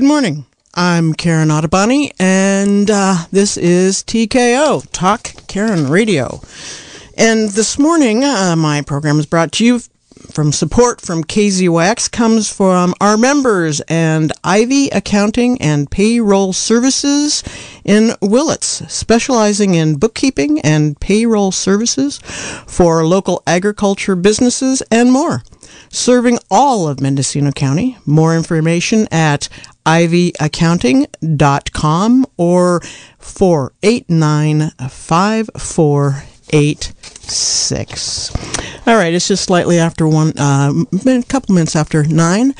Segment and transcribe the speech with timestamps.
[0.00, 0.46] Good morning.
[0.72, 6.40] I'm Karen Ottoboni, and uh, this is TKO, Talk Karen Radio.
[7.18, 9.80] And this morning, uh, my program is brought to you
[10.32, 17.42] from support from KZYX comes from our members and Ivy Accounting and Payroll Services
[17.84, 22.18] in Willits, specializing in bookkeeping and payroll services
[22.66, 25.42] for local agriculture businesses and more.
[25.88, 27.96] Serving all of Mendocino County.
[28.06, 29.48] More information at
[29.86, 32.80] ivyaccounting.com or
[33.18, 34.72] 489
[37.30, 38.86] 5486.
[38.86, 40.72] All right, it's just slightly after one, uh,
[41.06, 42.54] a couple minutes after nine.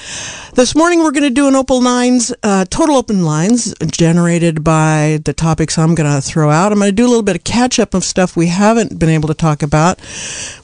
[0.55, 5.21] This morning we're going to do an open lines, uh, total open lines generated by
[5.25, 6.73] the topics I'm going to throw out.
[6.73, 9.09] I'm going to do a little bit of catch up of stuff we haven't been
[9.09, 9.99] able to talk about.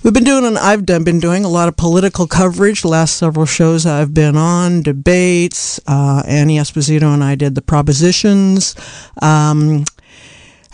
[0.03, 2.83] We've been doing, and I've done, been doing a lot of political coverage.
[2.83, 5.81] The last several shows I've been on, debates.
[5.87, 8.77] Uh, Annie Esposito and I did the propositions.
[9.21, 9.85] Um,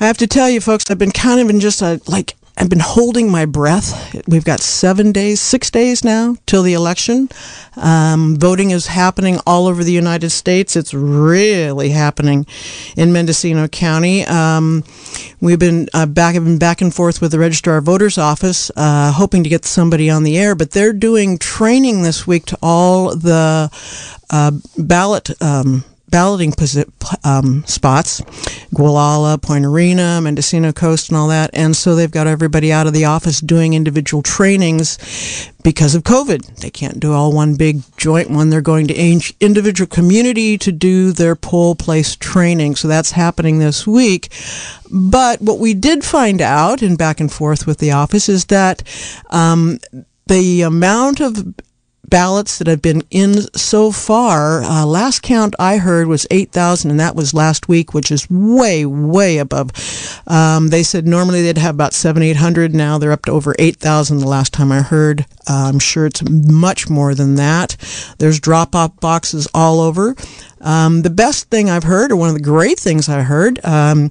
[0.00, 2.68] I have to tell you, folks, I've been kind of in just a like I've
[2.68, 4.14] been holding my breath.
[4.28, 7.30] We've got seven days, six days now till the election.
[7.76, 10.76] Um, voting is happening all over the United States.
[10.76, 12.46] It's really happening
[12.96, 14.24] in Mendocino County.
[14.26, 14.84] Um,
[15.40, 19.12] we've been uh, back, been back and forth with the Registrar of Voters Office, uh,
[19.12, 23.16] hoping to get somebody on the air, but they're doing training this week to all
[23.16, 23.70] the
[24.30, 25.30] uh, ballot.
[25.42, 26.52] Um, balloting
[27.24, 28.20] um, spots,
[28.72, 31.50] Gualala, Point Arena, Mendocino Coast, and all that.
[31.54, 36.60] And so they've got everybody out of the office doing individual trainings because of COVID.
[36.60, 38.50] They can't do all one big joint one.
[38.50, 42.76] They're going to each individual community to do their poll place training.
[42.76, 44.28] So that's happening this week.
[44.90, 48.82] But what we did find out in back and forth with the office is that
[49.30, 49.78] um,
[50.26, 51.54] the amount of
[52.08, 54.62] ballots that have been in so far.
[54.62, 58.84] Uh, last count I heard was 8,000, and that was last week, which is way,
[58.84, 59.70] way above.
[60.26, 62.74] Um, they said normally they'd have about 7, 800.
[62.74, 65.26] Now they're up to over 8,000 the last time I heard.
[65.48, 67.76] Uh, I'm sure it's much more than that.
[68.18, 70.14] There's drop off boxes all over.
[70.60, 74.10] Um, the best thing I've heard, or one of the great things I heard, um,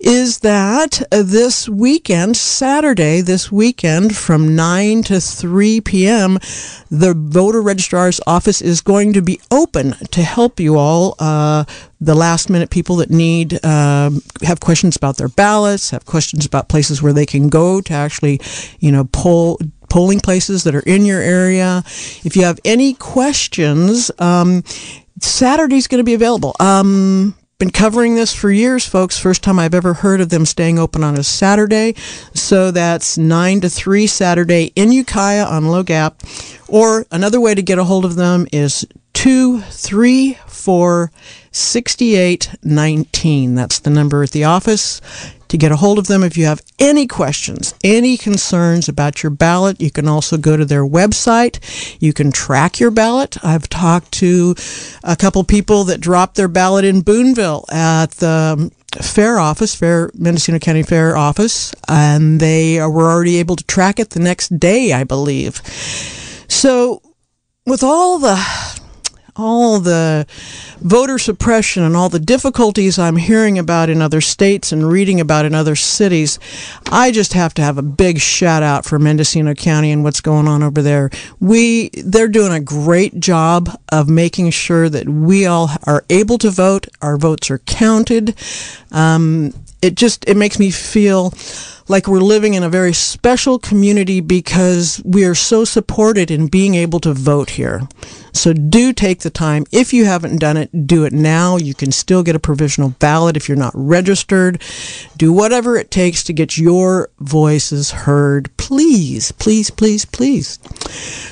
[0.00, 6.38] is that this weekend, Saturday, this weekend from 9 to 3 p.m.,
[6.90, 11.64] the voter registrar's office is going to be open to help you all, uh,
[12.00, 14.10] the last minute people that need, uh,
[14.42, 18.40] have questions about their ballots, have questions about places where they can go to actually,
[18.78, 19.58] you know, poll
[19.90, 21.82] polling places that are in your area.
[22.24, 24.62] If you have any questions, um,
[25.20, 26.54] Saturday's going to be available.
[26.60, 29.18] Um, been covering this for years, folks.
[29.18, 31.94] First time I've ever heard of them staying open on a Saturday.
[32.34, 36.22] So that's 9 to 3 Saturday in Ukiah on Low Gap.
[36.68, 38.86] Or another way to get a hold of them is
[39.20, 41.12] 234
[41.52, 43.54] 6819.
[43.54, 45.02] That's the number at the office
[45.48, 49.28] to get a hold of them if you have any questions, any concerns about your
[49.28, 49.78] ballot.
[49.78, 51.60] You can also go to their website.
[52.00, 53.36] You can track your ballot.
[53.44, 54.54] I've talked to
[55.04, 58.70] a couple people that dropped their ballot in Boonville at the um,
[59.02, 64.08] fair office, fair Mendocino County Fair office, and they were already able to track it
[64.10, 65.60] the next day, I believe.
[66.48, 67.02] So,
[67.66, 68.80] with all the
[69.36, 70.26] all the
[70.80, 75.44] voter suppression and all the difficulties I'm hearing about in other states and reading about
[75.44, 76.38] in other cities,
[76.90, 80.48] I just have to have a big shout out for Mendocino County and what's going
[80.48, 81.10] on over there.
[81.38, 86.50] We they're doing a great job of making sure that we all are able to
[86.50, 88.34] vote, our votes are counted.
[88.92, 89.52] Um,
[89.82, 91.32] it just it makes me feel
[91.90, 96.76] like we're living in a very special community because we are so supported in being
[96.76, 97.82] able to vote here.
[98.32, 99.66] So do take the time.
[99.72, 101.56] If you haven't done it, do it now.
[101.56, 104.62] You can still get a provisional ballot if you're not registered.
[105.16, 108.56] Do whatever it takes to get your voices heard.
[108.56, 110.60] Please, please, please, please.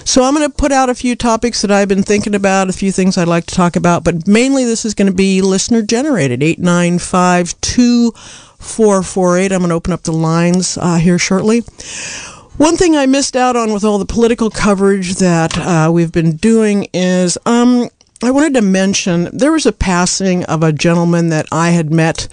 [0.04, 2.72] So I'm going to put out a few topics that I've been thinking about, a
[2.72, 5.82] few things I'd like to talk about, but mainly this is going to be listener
[5.82, 6.42] generated.
[6.42, 8.12] 8952
[8.58, 9.52] 448.
[9.52, 11.60] I'm going to open up the lines uh, here shortly.
[12.56, 16.36] One thing I missed out on with all the political coverage that uh, we've been
[16.36, 17.88] doing is um,
[18.22, 22.26] I wanted to mention there was a passing of a gentleman that I had met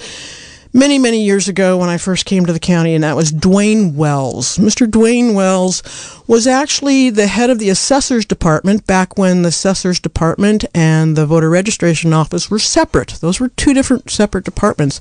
[0.75, 3.95] many, many years ago when I first came to the county, and that was Dwayne
[3.95, 4.57] Wells.
[4.57, 4.85] Mr.
[4.85, 5.81] Dwayne Wells
[6.27, 11.25] was actually the head of the assessor's department back when the assessor's department and the
[11.25, 13.11] voter registration office were separate.
[13.21, 14.99] Those were two different separate departments.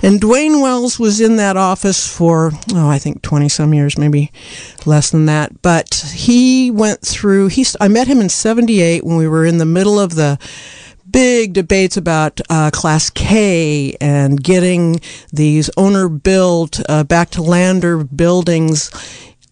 [0.00, 4.30] And Dwayne Wells was in that office for, oh, I think 20 some years, maybe
[4.86, 5.60] less than that.
[5.60, 9.66] But he went through, he, I met him in 78 when we were in the
[9.66, 10.38] middle of the
[11.10, 15.00] big debates about uh, Class K and getting
[15.32, 18.90] these owner built uh, back to lander buildings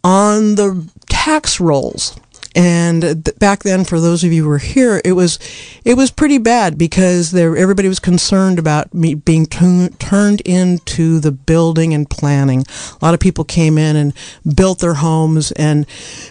[0.05, 2.19] on the tax rolls
[2.59, 5.39] and th- back then for those of you who were here it was
[5.85, 11.31] it was pretty bad because there everybody was concerned about me being turned into the
[11.31, 12.65] building and planning.
[13.01, 14.13] A lot of people came in and
[14.55, 15.87] built their homes and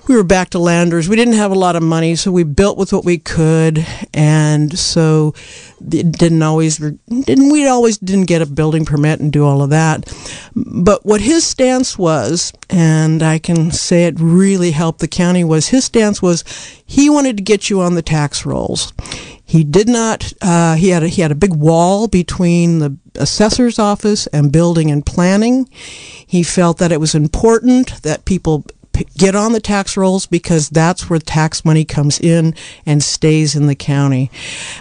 [0.07, 1.09] we were back to landers.
[1.09, 3.85] We didn't have a lot of money so we built with what we could.
[4.13, 5.33] And so
[5.79, 9.69] it didn't always didn't we always didn't get a building permit and do all of
[9.71, 10.13] that.
[10.55, 15.69] But what his stance was and I can say it really helped the county was
[15.69, 16.43] his stance was
[16.85, 18.93] he wanted to get you on the tax rolls.
[19.45, 20.33] He did not.
[20.41, 24.91] Uh, he had a, he had a big wall between the assessor's office and building
[24.91, 25.69] and planning.
[25.71, 28.65] He felt that it was important that people
[29.17, 32.53] get on the tax rolls because that's where tax money comes in
[32.85, 34.31] and stays in the county.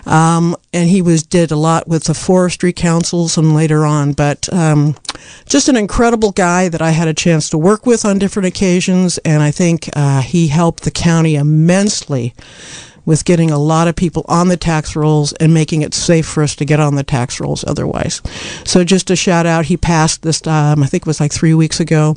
[0.04, 4.52] Um, and he was did a lot with the forestry councils and later on, but
[4.52, 4.96] um,
[5.48, 9.18] just an incredible guy that I had a chance to work with on different occasions,
[9.18, 12.34] and I think uh, he helped the county immensely
[13.06, 16.43] with getting a lot of people on the tax rolls and making it safe for
[16.43, 18.20] us to get on the tax rolls otherwise.
[18.64, 21.55] So just a shout out, he passed this, um, I think it was like three
[21.55, 22.17] weeks ago.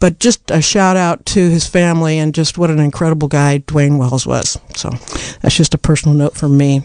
[0.00, 3.98] But just a shout out to his family and just what an incredible guy Dwayne
[3.98, 4.56] Wells was.
[4.76, 4.90] So
[5.40, 6.82] that's just a personal note from me.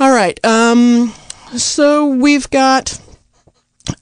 [0.00, 0.42] All right.
[0.42, 1.12] Um,
[1.56, 2.98] so we've got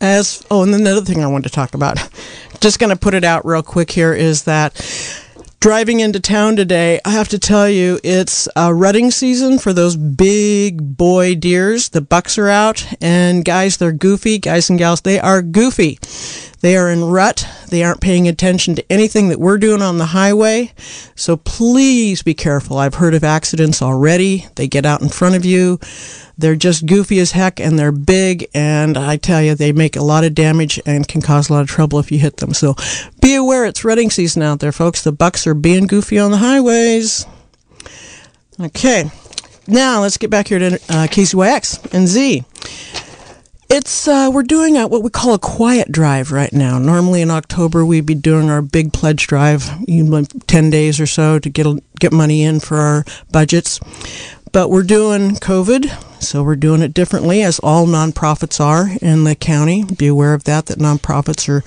[0.01, 1.99] as oh, and then another thing I wanted to talk about.
[2.61, 4.75] Just going to put it out real quick here is that
[5.65, 9.97] driving into town today, I have to tell you, it's a rutting season for those
[9.97, 11.89] big boy deers.
[11.89, 14.37] The bucks are out, and guys, they're goofy.
[14.39, 15.99] Guys and gals, they are goofy.
[16.65, 17.47] They are in rut.
[17.69, 20.73] They aren't paying attention to anything that we're doing on the highway.
[21.15, 22.79] So please be careful.
[22.79, 24.47] I've heard of accidents already.
[24.55, 25.79] They get out in front of you.
[26.39, 28.49] They're just goofy as heck and they're big.
[28.55, 31.61] And I tell you, they make a lot of damage and can cause a lot
[31.61, 32.55] of trouble if you hit them.
[32.55, 32.77] So
[33.21, 35.05] be aware it's rutting season out there, folks.
[35.05, 37.27] The bucks are being goofy on the highways.
[38.59, 39.11] Okay.
[39.67, 42.43] Now let's get back here to uh, KZYX and Z.
[43.69, 46.79] It's uh, we're doing a, what we call a quiet drive right now.
[46.79, 49.71] Normally in October we'd be doing our big pledge drive,
[50.47, 51.67] ten days or so to get
[51.99, 53.81] get money in for our budgets.
[54.53, 59.35] But we're doing COVID, so we're doing it differently, as all nonprofits are in the
[59.35, 59.83] county.
[59.83, 60.67] Be aware of that.
[60.67, 61.65] That nonprofits are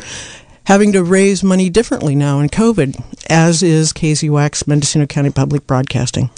[0.68, 6.30] having to raise money differently now in COVID, as is KZYX, Mendocino County Public Broadcasting.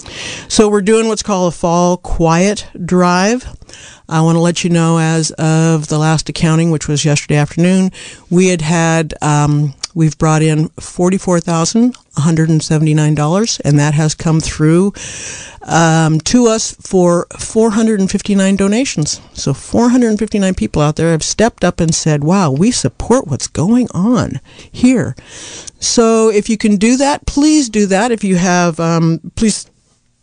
[0.46, 3.44] So we're doing what's called a fall quiet drive.
[4.08, 7.90] I want to let you know, as of the last accounting, which was yesterday afternoon,
[8.30, 12.60] we had had um, we've brought in forty-four thousand one hundred and
[13.78, 14.92] that has come through
[15.62, 19.20] um, to us for four hundred and fifty-nine donations.
[19.32, 22.70] So four hundred and fifty-nine people out there have stepped up and said, "Wow, we
[22.70, 25.14] support what's going on here."
[25.78, 28.12] So if you can do that, please do that.
[28.12, 29.70] If you have, um, please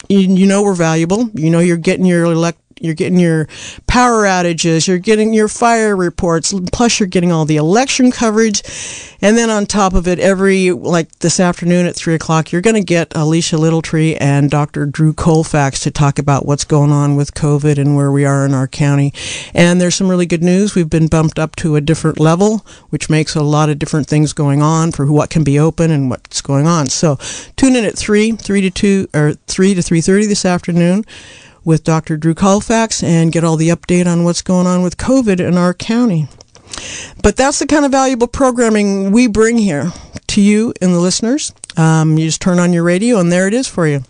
[0.09, 1.29] you, you, know we're valuable.
[1.33, 3.47] You know you're getting your elect you're getting your
[3.87, 8.63] power outages, you're getting your fire reports, plus you're getting all the election coverage.
[9.21, 12.75] And then on top of it, every, like this afternoon at 3 o'clock, you're going
[12.75, 14.85] to get Alicia Littletree and Dr.
[14.85, 18.53] Drew Colfax to talk about what's going on with COVID and where we are in
[18.53, 19.13] our county.
[19.53, 20.75] And there's some really good news.
[20.75, 24.33] We've been bumped up to a different level, which makes a lot of different things
[24.33, 26.87] going on for what can be open and what's going on.
[26.87, 27.17] So
[27.55, 31.03] tune in at 3, 3 to 2, or 3 to 3.30 this afternoon
[31.67, 32.15] with Dr.
[32.15, 35.73] Drew Colfax and get all the update on what's going on with COVID in our
[35.73, 36.29] county.
[37.21, 39.91] But that's the kind of valuable programming we bring here
[40.27, 41.53] to you and the listeners.
[41.75, 44.05] Um, you just turn on your radio and there it is for you.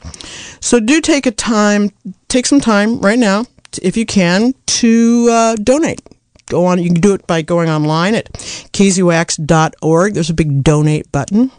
[0.59, 1.89] So do take a time,
[2.27, 3.45] take some time right now,
[3.81, 6.01] if you can, to uh, donate.
[6.47, 6.81] Go on.
[6.81, 10.13] You can do it by going online at kzyx.org.
[10.13, 11.51] There's a big donate button.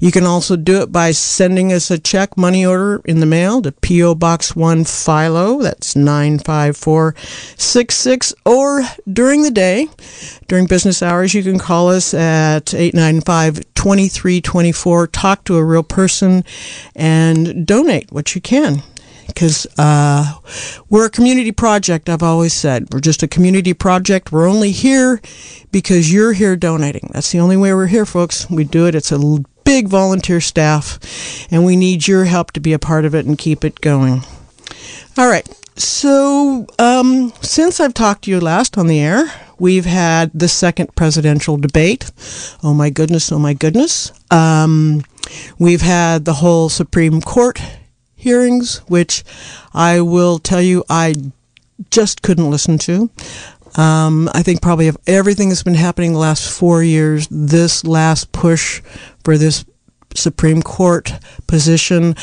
[0.00, 3.62] You can also do it by sending us a check money order in the mail
[3.62, 4.16] to P.O.
[4.16, 5.62] Box 1 Philo.
[5.62, 8.34] That's 95466.
[8.44, 9.88] Or during the day,
[10.48, 15.06] during business hours, you can call us at 895 2324.
[15.08, 16.44] Talk to a real person
[16.94, 18.82] and donate what you can
[19.26, 20.34] because uh,
[20.88, 22.08] we're a community project.
[22.08, 24.32] I've always said we're just a community project.
[24.32, 25.20] We're only here
[25.72, 27.10] because you're here donating.
[27.12, 28.48] That's the only way we're here, folks.
[28.48, 28.94] We do it.
[28.94, 29.18] It's a
[29.64, 30.98] big volunteer staff,
[31.50, 34.22] and we need your help to be a part of it and keep it going.
[35.16, 35.48] All right.
[35.76, 40.94] So, um, since I've talked to you last on the air, we've had the second
[40.94, 42.12] presidential debate.
[42.62, 44.12] Oh my goodness, oh my goodness.
[44.30, 45.02] Um,
[45.58, 47.60] we've had the whole Supreme Court
[48.24, 49.22] hearings, which
[49.74, 51.14] I will tell you I
[51.90, 53.10] just couldn't listen to.
[53.76, 58.32] Um, I think probably of everything that's been happening the last four years, this last
[58.32, 58.80] push
[59.24, 59.64] for this
[60.14, 61.12] Supreme Court
[61.46, 62.14] position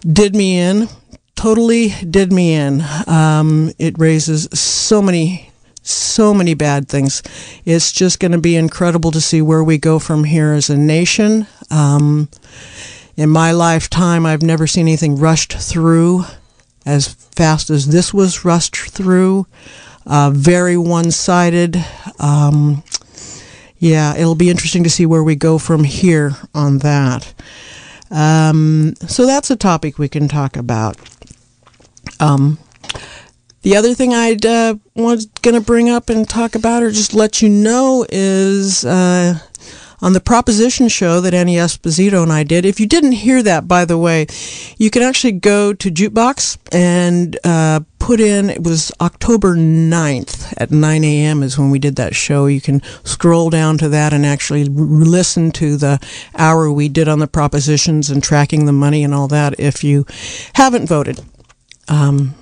[0.00, 0.88] did me in.
[1.34, 2.82] Totally did me in.
[3.06, 5.50] Um, it raises so many,
[5.82, 7.22] so many bad things.
[7.66, 10.78] It's just going to be incredible to see where we go from here as a
[10.78, 11.46] nation.
[11.70, 12.28] Um,
[13.16, 16.24] in my lifetime, I've never seen anything rushed through
[16.84, 19.46] as fast as this was rushed through.
[20.06, 21.82] Uh, very one sided.
[22.18, 22.84] Um,
[23.78, 27.34] yeah, it'll be interesting to see where we go from here on that.
[28.10, 30.96] Um, so that's a topic we can talk about.
[32.20, 32.58] Um,
[33.62, 37.14] the other thing I uh, was going to bring up and talk about, or just
[37.14, 39.40] let you know, is uh,
[40.00, 42.64] on the proposition show that Annie Esposito and I did.
[42.64, 44.26] If you didn't hear that, by the way,
[44.78, 50.70] you can actually go to Jukebox and uh, put in, it was October 9th at
[50.70, 51.42] 9 a.m.
[51.42, 52.46] is when we did that show.
[52.46, 55.98] You can scroll down to that and actually listen to the
[56.36, 60.06] hour we did on the propositions and tracking the money and all that if you
[60.54, 61.20] haven't voted.
[61.88, 62.34] Um,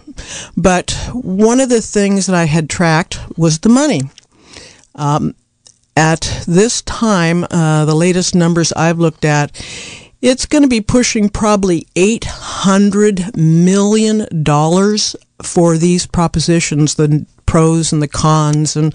[0.56, 4.02] but one of the things that I had tracked was the money.
[4.94, 5.34] Um,
[5.96, 9.52] at this time, uh, the latest numbers I've looked at,
[10.20, 14.26] it's going to be pushing probably $800 million
[15.42, 18.94] for these propositions, the pros and the cons and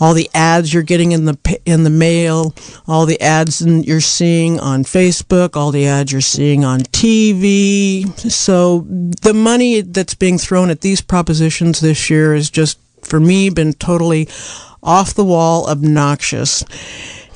[0.00, 2.54] all the ads you're getting in the in the mail,
[2.88, 8.08] all the ads you're seeing on Facebook, all the ads you're seeing on TV.
[8.30, 13.50] So the money that's being thrown at these propositions this year has just for me
[13.50, 14.28] been totally
[14.84, 16.64] off the wall obnoxious.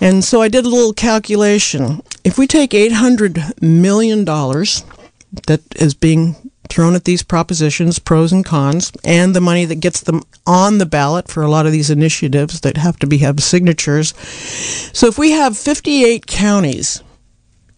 [0.00, 2.02] And so I did a little calculation.
[2.22, 6.36] If we take $800 million that is being
[6.68, 10.86] thrown at these propositions, pros and cons, and the money that gets them on the
[10.86, 14.14] ballot for a lot of these initiatives that have to be have signatures.
[14.92, 17.02] So if we have 58 counties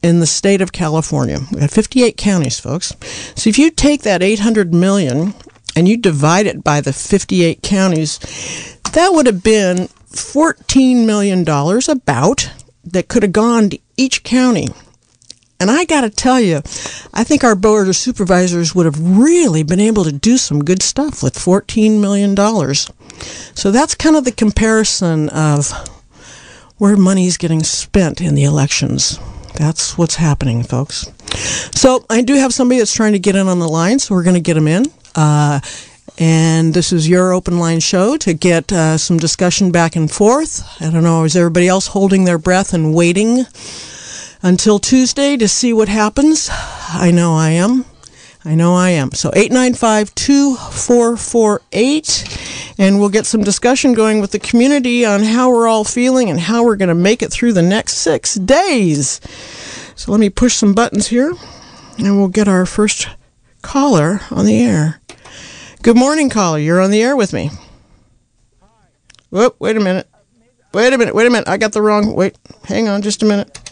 [0.03, 2.93] in the state of California, we have 58 counties, folks.
[3.37, 5.35] So if you take that 800 million
[5.77, 8.19] and you divide it by the 58 counties,
[8.93, 11.49] that would have been $14 million
[11.89, 12.51] about
[12.85, 14.69] that could have gone to each county.
[15.61, 16.59] And I got to tell you,
[17.13, 20.83] I think our board of supervisors would have really been able to do some good
[20.83, 22.35] stuff with $14 million.
[23.55, 25.71] So that's kind of the comparison of
[26.79, 29.19] where money's getting spent in the elections.
[29.57, 31.13] That's what's happening, folks.
[31.75, 34.23] So I do have somebody that's trying to get in on the line, so we're
[34.23, 34.87] going to get him in.
[35.15, 35.61] Uh,
[36.21, 40.63] and this is your open line show to get uh, some discussion back and forth.
[40.79, 43.47] I don't know, is everybody else holding their breath and waiting
[44.43, 46.51] until Tuesday to see what happens?
[46.53, 47.87] I know I am.
[48.45, 49.13] I know I am.
[49.13, 55.69] So 895 2448, and we'll get some discussion going with the community on how we're
[55.69, 59.23] all feeling and how we're going to make it through the next six days.
[59.95, 61.33] So let me push some buttons here,
[61.99, 63.09] and we'll get our first
[63.63, 65.00] caller on the air.
[65.83, 66.59] Good morning, caller.
[66.59, 67.51] You're on the air with me.
[69.31, 70.09] Whoop, wait a minute.
[70.73, 71.49] Wait a minute, wait a minute.
[71.49, 72.15] I got the wrong.
[72.15, 73.71] Wait, hang on just a minute.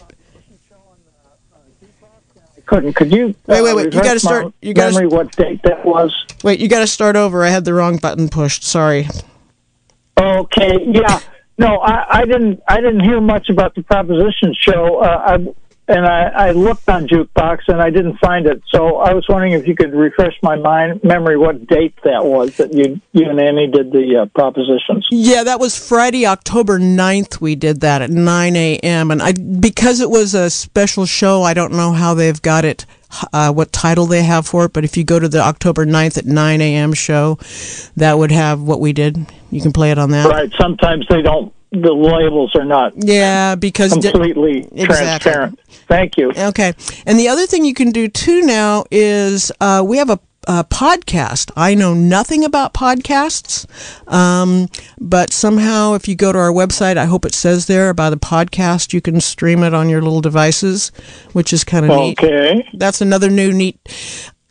[2.69, 2.93] couldn't.
[2.93, 3.35] Could you?
[3.47, 3.93] Wait, wait, wait.
[3.93, 4.53] You got to start.
[4.61, 5.07] You got to.
[5.07, 6.15] what date that was?
[6.43, 7.43] Wait, you got to start over.
[7.43, 8.63] I had the wrong button pushed.
[8.63, 9.07] Sorry.
[10.17, 10.85] Okay.
[10.85, 11.19] Yeah.
[11.57, 12.61] No, I, I didn't.
[12.67, 14.99] I didn't hear much about the proposition show.
[14.99, 15.47] Uh, I,
[15.89, 18.61] and I, I looked on Jukebox and I didn't find it.
[18.67, 22.55] So I was wondering if you could refresh my mind memory what date that was
[22.57, 25.07] that you you and Annie did the uh, propositions.
[25.09, 27.41] Yeah, that was Friday, October 9th.
[27.41, 29.09] We did that at 9 a.m.
[29.09, 32.85] And I because it was a special show, I don't know how they've got it.
[33.33, 36.19] Uh, what title they have for it, but if you go to the October 9th
[36.19, 36.93] at 9 a.m.
[36.93, 37.39] show,
[37.97, 39.25] that would have what we did.
[39.49, 40.29] You can play it on that.
[40.29, 40.51] Right.
[40.59, 45.59] Sometimes they don't the labels are not yeah because completely di- transparent.
[45.87, 46.31] Thank you.
[46.35, 46.73] Okay,
[47.05, 50.63] and the other thing you can do too now is uh, we have a, a,
[50.63, 51.51] podcast.
[51.55, 53.67] I know nothing about podcasts,
[54.11, 54.67] um,
[54.99, 58.17] but somehow if you go to our website, I hope it says there about the
[58.17, 58.93] podcast.
[58.93, 60.91] You can stream it on your little devices,
[61.33, 62.01] which is kind of okay.
[62.01, 62.19] neat.
[62.19, 63.79] Okay, that's another new neat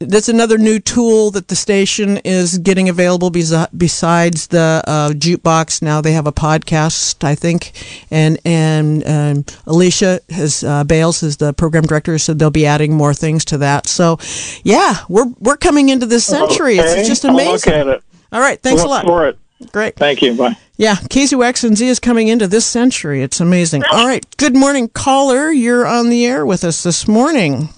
[0.01, 5.83] that's another new tool that the station is getting available besides the uh, jukebox.
[5.83, 7.73] Now they have a podcast, I think,
[8.11, 12.95] and and um, Alicia has uh, Bales is the program director, so they'll be adding
[12.95, 13.89] more things to that.
[13.89, 14.19] So,
[14.63, 16.79] yeah, we're we're coming into this century.
[16.79, 17.01] Okay.
[17.01, 17.73] It's just amazing.
[17.73, 18.05] I'll look at it.
[18.31, 19.05] All right, thanks a lot.
[19.05, 19.39] For it.
[19.73, 19.97] Great.
[19.97, 20.37] Thank you.
[20.37, 20.57] Bye.
[20.77, 23.23] Yeah, KZYX and Z is coming into this century.
[23.23, 23.83] It's amazing.
[23.91, 24.25] All right.
[24.37, 25.51] Good morning, caller.
[25.51, 27.71] You're on the air with us this morning.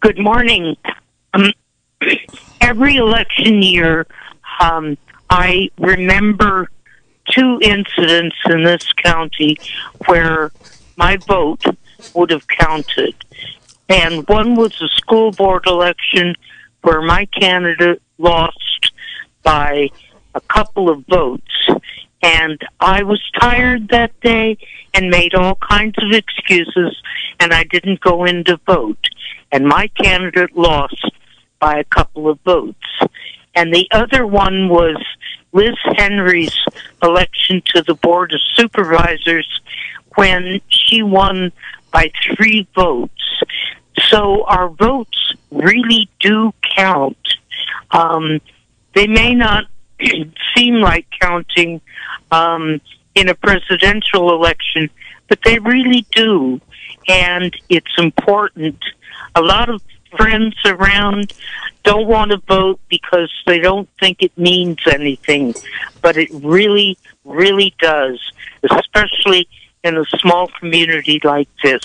[0.00, 0.76] Good morning.
[1.34, 1.52] Um,
[2.60, 4.06] every election year,
[4.60, 4.96] um,
[5.30, 6.68] I remember
[7.30, 9.56] two incidents in this county
[10.06, 10.52] where
[10.96, 11.64] my vote
[12.14, 13.14] would have counted.
[13.88, 16.34] And one was a school board election
[16.82, 18.92] where my candidate lost
[19.42, 19.88] by
[20.34, 21.42] a couple of votes.
[22.22, 24.56] And I was tired that day
[24.94, 26.96] and made all kinds of excuses,
[27.40, 29.08] and I didn't go in to vote.
[29.52, 31.10] And my candidate lost
[31.64, 32.86] by a couple of votes.
[33.54, 35.02] And the other one was
[35.54, 36.54] Liz Henry's
[37.02, 39.48] election to the Board of Supervisors
[40.14, 41.52] when she won
[41.90, 43.42] by three votes.
[44.10, 47.16] So our votes really do count.
[47.92, 48.42] Um,
[48.94, 49.64] they may not
[50.54, 51.80] seem like counting
[52.30, 52.78] um,
[53.14, 54.90] in a presidential election,
[55.28, 56.60] but they really do.
[57.08, 58.84] And it's important.
[59.34, 59.80] A lot of
[60.16, 61.32] friends around
[61.82, 65.54] don't want to vote because they don't think it means anything,
[66.00, 68.18] but it really, really does,
[68.70, 69.48] especially
[69.84, 71.84] in a small community like this.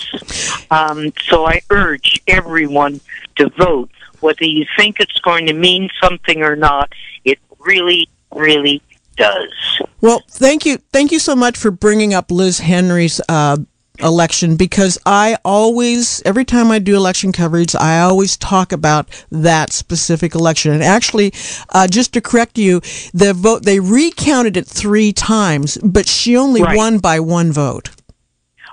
[0.70, 3.00] Um, so I urge everyone
[3.36, 6.92] to vote, whether you think it's going to mean something or not.
[7.24, 8.82] It really, really
[9.16, 9.82] does.
[10.00, 13.58] Well, thank you, thank you so much for bringing up Liz Henry's uh,
[14.02, 19.72] election because I always, every time I do election coverage, I always talk about that
[19.72, 20.72] specific election.
[20.72, 21.32] And actually,
[21.70, 22.80] uh, just to correct you,
[23.14, 26.76] the vote they recounted it three times, but she only Right.
[26.76, 27.90] won by one vote.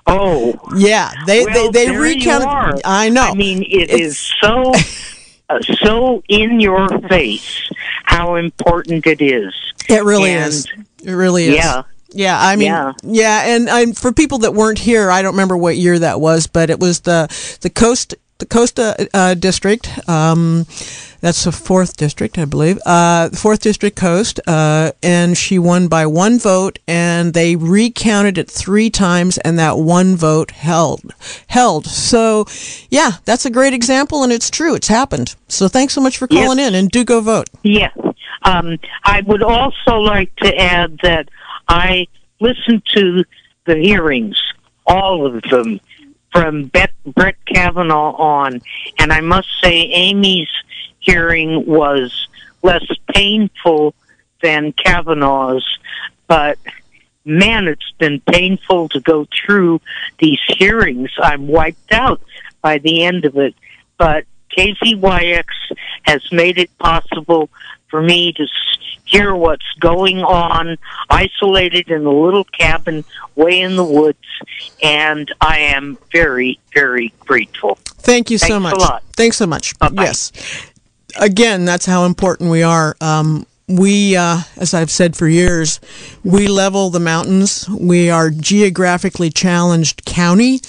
[0.05, 2.81] Oh, Yeah, they well, they, they recounted.
[2.85, 3.24] I know.
[3.24, 4.74] I mean, it It's- is so
[5.50, 7.70] uh, so in your face
[8.03, 9.53] how important it is.
[9.90, 10.66] It really And- is.
[11.03, 11.55] It really is.
[11.55, 11.83] Yeah.
[12.11, 13.43] Yeah, I mean, yeah, Yeah.
[13.55, 16.70] and I'm for people that weren't here, I don't remember what year that was, but
[16.70, 17.27] it was the
[17.61, 19.89] the coast the Costa uh, district.
[20.07, 20.67] Um,
[21.22, 22.77] that's the fourth district, I believe.
[22.85, 28.48] Uh, fourth district coast, uh, and she won by one vote, and they recounted it
[28.50, 31.01] three times, and that one vote held
[31.48, 31.87] held.
[31.87, 32.46] So,
[32.91, 34.75] yeah, that's a great example, and it's true.
[34.75, 35.33] It's happened.
[35.48, 36.43] So, thanks so much for Yes.
[36.46, 37.50] calling in, and do go vote.
[37.63, 37.89] Yeah.
[38.43, 41.27] Um, I would also like to add that
[41.68, 42.08] I
[42.40, 43.24] listened to
[43.66, 44.42] the hearings,
[44.86, 45.80] all of them,
[46.32, 48.62] from Bet- Brett Kavanaugh on,
[49.00, 50.50] and I must say Amy's
[51.00, 52.27] hearing was
[52.64, 53.94] less painful
[54.42, 55.66] than Kavanaugh's,
[56.27, 56.58] but
[57.25, 59.82] man, it's been painful to go through
[60.20, 61.12] these hearings.
[61.22, 62.22] I'm wiped out
[62.62, 63.56] by the end of it,
[63.98, 64.25] but
[64.58, 65.46] KZYX
[66.03, 67.50] has made it possible
[67.90, 68.48] for me to
[69.06, 70.78] hear what's going on,
[71.10, 74.18] isolated in a little cabin way in the woods,
[74.84, 77.78] and I am very, very grateful.
[77.84, 78.80] Thank you so Thanks a much.
[78.80, 79.04] lot.
[79.16, 79.78] Thanks so much.
[79.80, 80.04] Bye-bye.
[80.04, 80.32] Yes.
[81.20, 82.96] Again, that's how important we are.
[83.02, 85.80] Um, we, uh, as I've said for years,
[86.24, 87.68] we level the mountains.
[87.70, 90.62] We are geographically challenged county,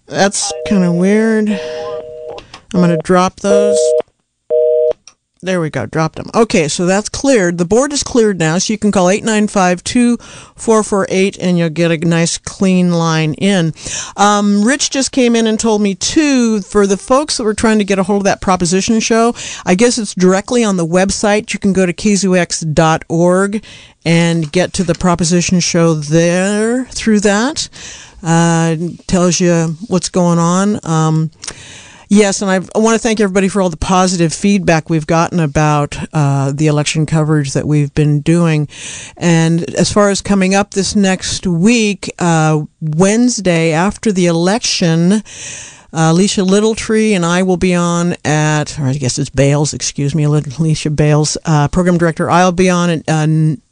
[0.08, 1.49] That's kind of weird.
[1.49, 3.78] I'm going to drop those.
[5.43, 5.86] There we go.
[5.86, 6.29] Dropped them.
[6.34, 7.58] Okay, so that's cleared.
[7.58, 12.38] The board is cleared now, so you can call 895-2448 and you'll get a nice
[12.38, 13.73] clean line in.
[14.15, 17.79] Um, Rich just came in and told me too, for the folks that were trying
[17.79, 21.53] to get a hold of that proposition show, I guess it's directly on the website.
[21.53, 23.65] You can go to kzyx.org
[24.06, 27.69] and get to the proposition show there through that.
[28.21, 28.75] Uh,
[29.08, 30.79] tells you what's going on.
[30.86, 31.32] Um,
[32.09, 35.39] Yes, and I've, I want to thank everybody for all the positive feedback we've gotten
[35.39, 38.67] about uh, the election coverage that we've been doing.
[39.17, 45.23] And as far as coming up this next week, uh, Wednesday after the election,
[45.93, 50.15] uh, Alicia Littletree and I will be on at, or I guess it's Bales, excuse
[50.15, 52.29] me, Alicia Bales, uh, program director.
[52.29, 53.27] I'll be on at uh,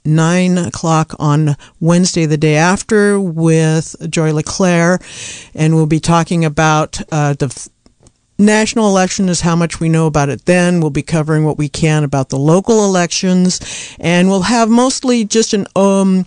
[0.06, 5.00] nine o'clock on Wednesday, the day after, with Joy LeClaire,
[5.56, 7.70] and we'll be talking about uh, the
[8.42, 10.82] national election is how much we know about it then.
[10.82, 15.54] We'll be covering what we can about the local elections, and we'll have mostly just
[15.54, 16.26] an um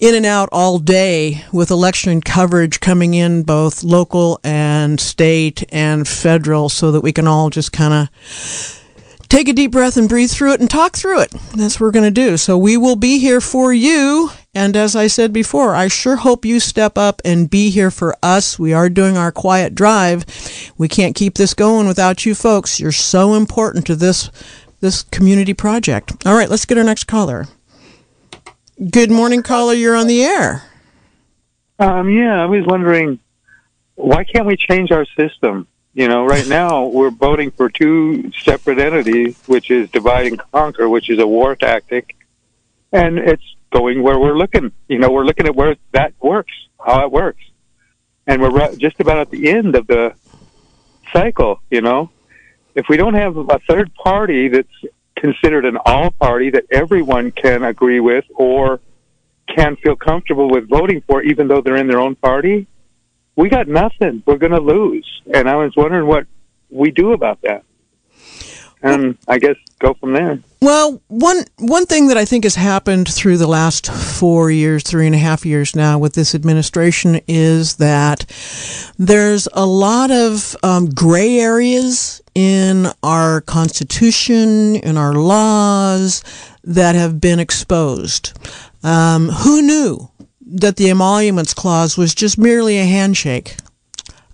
[0.00, 6.08] in and out all day with election coverage coming in both local and state and
[6.08, 8.82] federal so that we can all just kind of
[9.28, 11.30] take a deep breath and breathe through it and talk through it.
[11.54, 12.36] That's what we're going to do.
[12.36, 14.30] So we will be here for you.
[14.54, 18.14] And as I said before, I sure hope you step up and be here for
[18.22, 18.58] us.
[18.58, 20.26] We are doing our quiet drive.
[20.76, 22.78] We can't keep this going without you folks.
[22.78, 24.30] You're so important to this
[24.80, 26.26] this community project.
[26.26, 27.46] All right, let's get our next caller.
[28.90, 29.72] Good morning, caller.
[29.72, 30.64] You're on the air.
[31.78, 33.20] Um, yeah, I was wondering
[33.94, 35.66] why can't we change our system?
[35.94, 40.90] You know, right now we're voting for two separate entities, which is divide and conquer,
[40.90, 42.16] which is a war tactic,
[42.92, 44.72] and it's going where we're looking.
[44.88, 47.42] You know, we're looking at where that works, how it works,
[48.26, 50.14] and we're just about at the end of the
[51.12, 51.60] cycle.
[51.70, 52.10] You know,
[52.74, 54.68] if we don't have a third party that's
[55.16, 58.80] considered an all party that everyone can agree with or
[59.48, 62.66] can feel comfortable with voting for, even though they're in their own party,
[63.36, 64.22] we got nothing.
[64.26, 65.22] We're going to lose.
[65.32, 66.26] And I was wondering what
[66.70, 67.64] we do about that.
[68.82, 70.38] And I guess go from there.
[70.60, 75.06] Well, one one thing that I think has happened through the last four years, three
[75.06, 78.24] and a half years now with this administration is that
[78.98, 86.22] there's a lot of um, gray areas in our Constitution, in our laws
[86.64, 88.32] that have been exposed.
[88.84, 93.56] Um, who knew that the emoluments clause was just merely a handshake.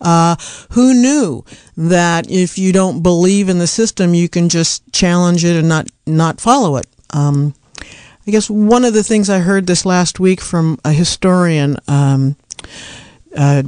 [0.00, 0.36] Uh,
[0.70, 1.44] who knew
[1.76, 5.88] that if you don't believe in the system, you can just challenge it and not
[6.06, 6.86] not follow it?
[7.10, 7.54] Um,
[8.26, 12.36] I guess one of the things I heard this last week from a historian um,
[13.34, 13.62] uh,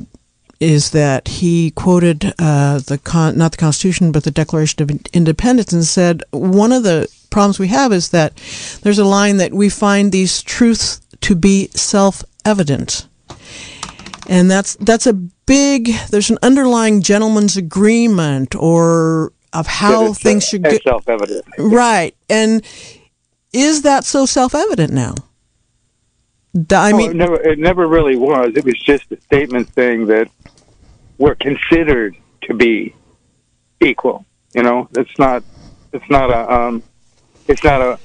[0.61, 5.73] is that he quoted uh, the con- not the Constitution but the Declaration of Independence
[5.73, 8.37] and said one of the problems we have is that
[8.83, 13.07] there's a line that we find these truths to be self evident.
[14.31, 20.63] And that's that's a big there's an underlying gentleman's agreement or of how things should
[20.63, 21.45] get self-evident.
[21.59, 22.15] Right.
[22.29, 22.65] And
[23.53, 25.15] is that so self-evident now?
[26.73, 28.53] I mean, it never, it never really was.
[28.57, 30.29] It was just a statement saying that
[31.19, 32.95] we're considered to be
[33.81, 34.25] equal.
[34.55, 35.43] You know, it's not.
[35.93, 36.53] It's not a.
[36.53, 36.83] Um,
[37.49, 37.99] it's not a.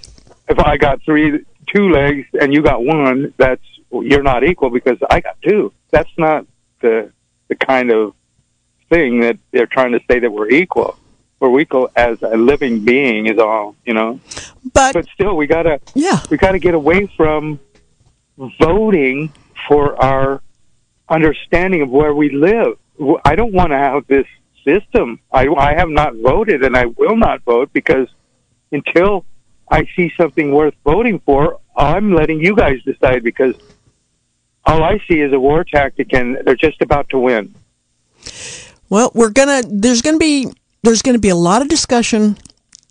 [0.47, 3.63] If I got three, two legs, and you got one, that's
[4.03, 5.73] you're not equal because I got two.
[5.91, 6.45] That's not
[6.81, 7.11] the
[7.47, 8.13] the kind of
[8.89, 10.97] thing that they're trying to say that we're equal.
[11.39, 14.19] We're equal as a living being is all, you know.
[14.73, 17.59] But but still, we gotta yeah we gotta get away from
[18.59, 19.31] voting
[19.67, 20.41] for our
[21.09, 22.77] understanding of where we live.
[23.23, 24.25] I don't want to have this
[24.65, 25.19] system.
[25.31, 28.07] I, I have not voted, and I will not vote because
[28.71, 29.25] until
[29.69, 33.55] I see something worth voting for, I'm letting you guys decide because
[34.65, 37.53] all I see is a war tactic, and they're just about to win.
[38.89, 39.63] Well, we're gonna.
[39.67, 40.47] There's gonna be
[40.83, 42.37] there's gonna be a lot of discussion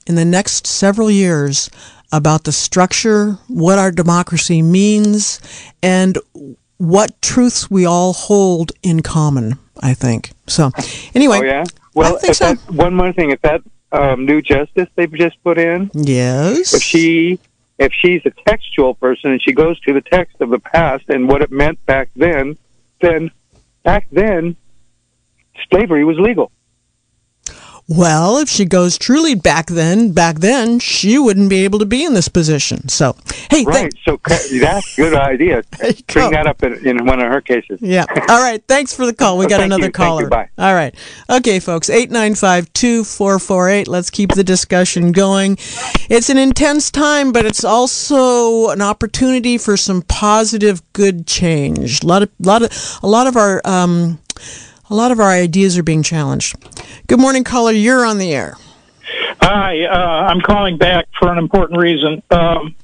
[0.07, 1.71] in the next several years
[2.13, 5.41] about the structure, what our democracy means,
[5.83, 6.19] and
[6.79, 9.59] what truths we all hold in common.
[9.81, 10.71] I think so.
[11.15, 11.65] Anyway, oh yeah.
[11.95, 12.55] Well, I think so.
[12.55, 16.83] That, one more thing: if that um, new justice they've just put in, yes, if
[16.83, 17.39] she
[17.79, 21.29] if she's a textual person and she goes to the text of the past and
[21.29, 22.57] what it meant back then,
[23.01, 23.31] then
[23.83, 24.57] back then
[25.71, 26.51] slavery was legal.
[27.87, 32.03] Well, if she goes truly back then, back then, she wouldn't be able to be
[32.03, 32.89] in this position.
[32.89, 33.15] So,
[33.51, 33.93] hey, right.
[34.05, 35.63] so that's a good idea.
[36.07, 37.81] Bring that up in, in, one of her cases.
[37.83, 38.07] Yeah.
[38.29, 38.65] All right.
[38.67, 39.37] Thanks for the call.
[39.37, 39.93] We got another you.
[39.93, 40.23] caller.
[40.23, 40.29] You.
[40.31, 40.49] Bye.
[40.57, 40.95] All right.
[41.29, 41.91] Okay, folks.
[41.91, 43.87] Eight nine five two four four eight.
[43.87, 45.59] Let's keep the discussion going.
[46.09, 52.03] It's an intense time, but it's also an opportunity for some positive, good change.
[52.03, 53.61] A lot of, lot of, a lot of our.
[53.67, 54.21] Um,
[54.91, 56.57] a lot of our ideas are being challenged.
[57.07, 57.73] Good morning, caller.
[57.73, 58.57] You're on the air.
[59.41, 62.23] Hi, uh, I'm calling back for an important reason.
[62.31, 62.75] Um,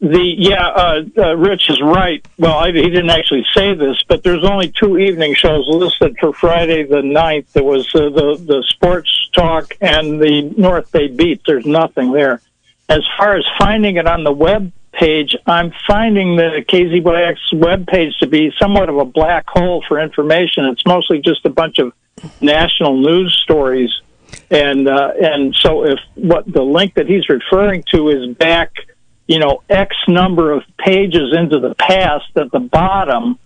[0.00, 2.26] the yeah, uh, uh, Rich is right.
[2.36, 6.32] Well, I, he didn't actually say this, but there's only two evening shows listed for
[6.32, 7.52] Friday the 9th.
[7.52, 11.42] There was uh, the the sports talk and the North Bay Beat.
[11.46, 12.40] There's nothing there.
[12.88, 18.16] As far as finding it on the web page, I'm finding the KZYX web page
[18.18, 20.66] to be somewhat of a black hole for information.
[20.66, 21.92] It's mostly just a bunch of
[22.40, 23.90] national news stories,
[24.50, 28.72] and uh, and so if what the link that he's referring to is back,
[29.26, 33.38] you know, X number of pages into the past at the bottom.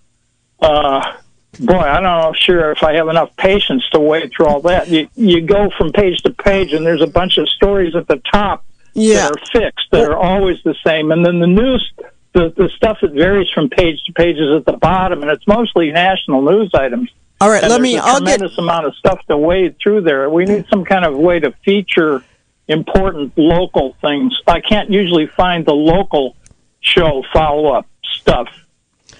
[0.61, 1.16] Uh,
[1.61, 4.88] boy, I don't know sure if I have enough patience to wade through all that.
[4.88, 8.20] You you go from page to page, and there's a bunch of stories at the
[8.32, 8.64] top
[8.96, 9.28] yeah.
[9.28, 11.11] that are fixed, that are always the same.
[11.12, 11.92] And then the news,
[12.32, 15.46] the, the stuff that varies from page to page is at the bottom, and it's
[15.46, 17.11] mostly national news items.
[17.40, 17.96] All right, and let me.
[17.96, 20.30] A I'll tremendous get amount of stuff to wade through there.
[20.30, 22.24] We need some kind of way to feature
[22.66, 24.32] important local things.
[24.46, 26.35] I can't usually find the local
[26.80, 28.48] show follow up stuff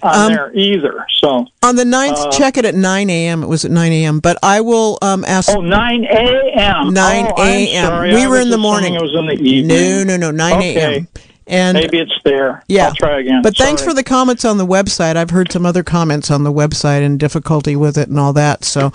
[0.03, 1.07] on Um, there either.
[1.21, 3.43] So, On the 9th, Uh, check it at 9 a.m.
[3.43, 4.21] It was at 9 a.m.
[4.21, 5.49] But I will um, ask.
[5.51, 6.93] oh, 9 a.m.
[6.95, 8.95] 9 Oh, I'm We I were in the morning.
[8.95, 9.67] It was in the evening.
[9.69, 10.77] no, no, no, 9 Okay.
[10.95, 11.09] a.m.
[11.49, 12.65] And Maybe it's there.
[12.67, 12.87] Yeah.
[12.89, 13.41] I'll try again.
[13.41, 15.15] But thanks for the comments on the website.
[15.17, 18.65] I've heard some other comments on the website and difficulty with it and all that.
[18.65, 18.91] So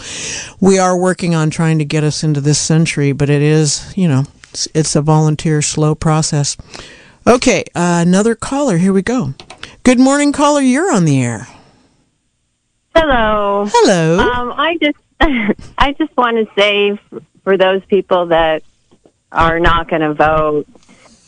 [0.59, 4.05] we are working on trying to get us into this century, but it is, you
[4.09, 6.57] know, it's, it's a volunteer slow process.
[7.25, 8.77] Okay, uh, another caller.
[8.79, 9.33] Here we go.
[9.83, 10.61] Good morning, caller.
[10.61, 11.47] You're on the air.
[12.95, 13.65] Hello.
[13.69, 14.19] Hello.
[14.19, 14.97] Um, I just,
[15.77, 16.99] I just want to say
[17.43, 18.63] for those people that
[19.31, 20.67] are not going to vote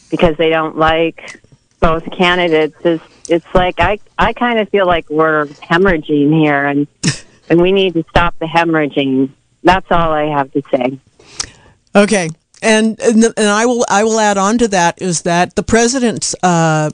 [0.10, 1.42] because they don't like
[1.80, 6.88] both candidates, is it's like I, I kind of feel like we're hemorrhaging here, and
[7.50, 9.32] and we need to stop the hemorrhaging.
[9.64, 11.00] That's all I have to say.
[11.96, 12.30] Okay,
[12.62, 16.36] and and, and I will I will add on to that is that the president's
[16.44, 16.90] uh,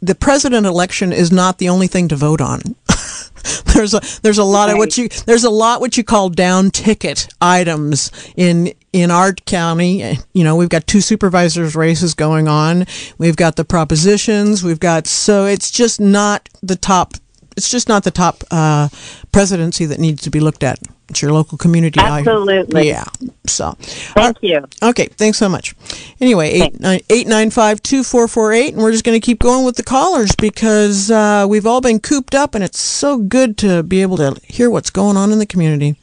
[0.00, 2.60] the president election is not the only thing to vote on.
[3.74, 6.70] there's a there's a lot of what you there's a lot what you call down
[6.70, 10.18] ticket items in in our county.
[10.32, 12.86] You know, we've got two supervisors races going on.
[13.18, 14.62] We've got the propositions.
[14.62, 17.14] We've got so it's just not the top.
[17.58, 18.88] It's just not the top uh,
[19.32, 20.78] presidency that needs to be looked at.
[21.08, 21.98] It's your local community.
[21.98, 22.86] I- Absolutely.
[22.86, 23.04] yeah.
[23.46, 23.72] So.
[24.14, 24.64] Thank you.
[24.82, 25.74] Okay, thanks so much.
[26.20, 29.24] Anyway, eight nine eight nine five two four four eight, and we're just going to
[29.24, 33.18] keep going with the callers because uh, we've all been cooped up, and it's so
[33.18, 35.96] good to be able to hear what's going on in the community.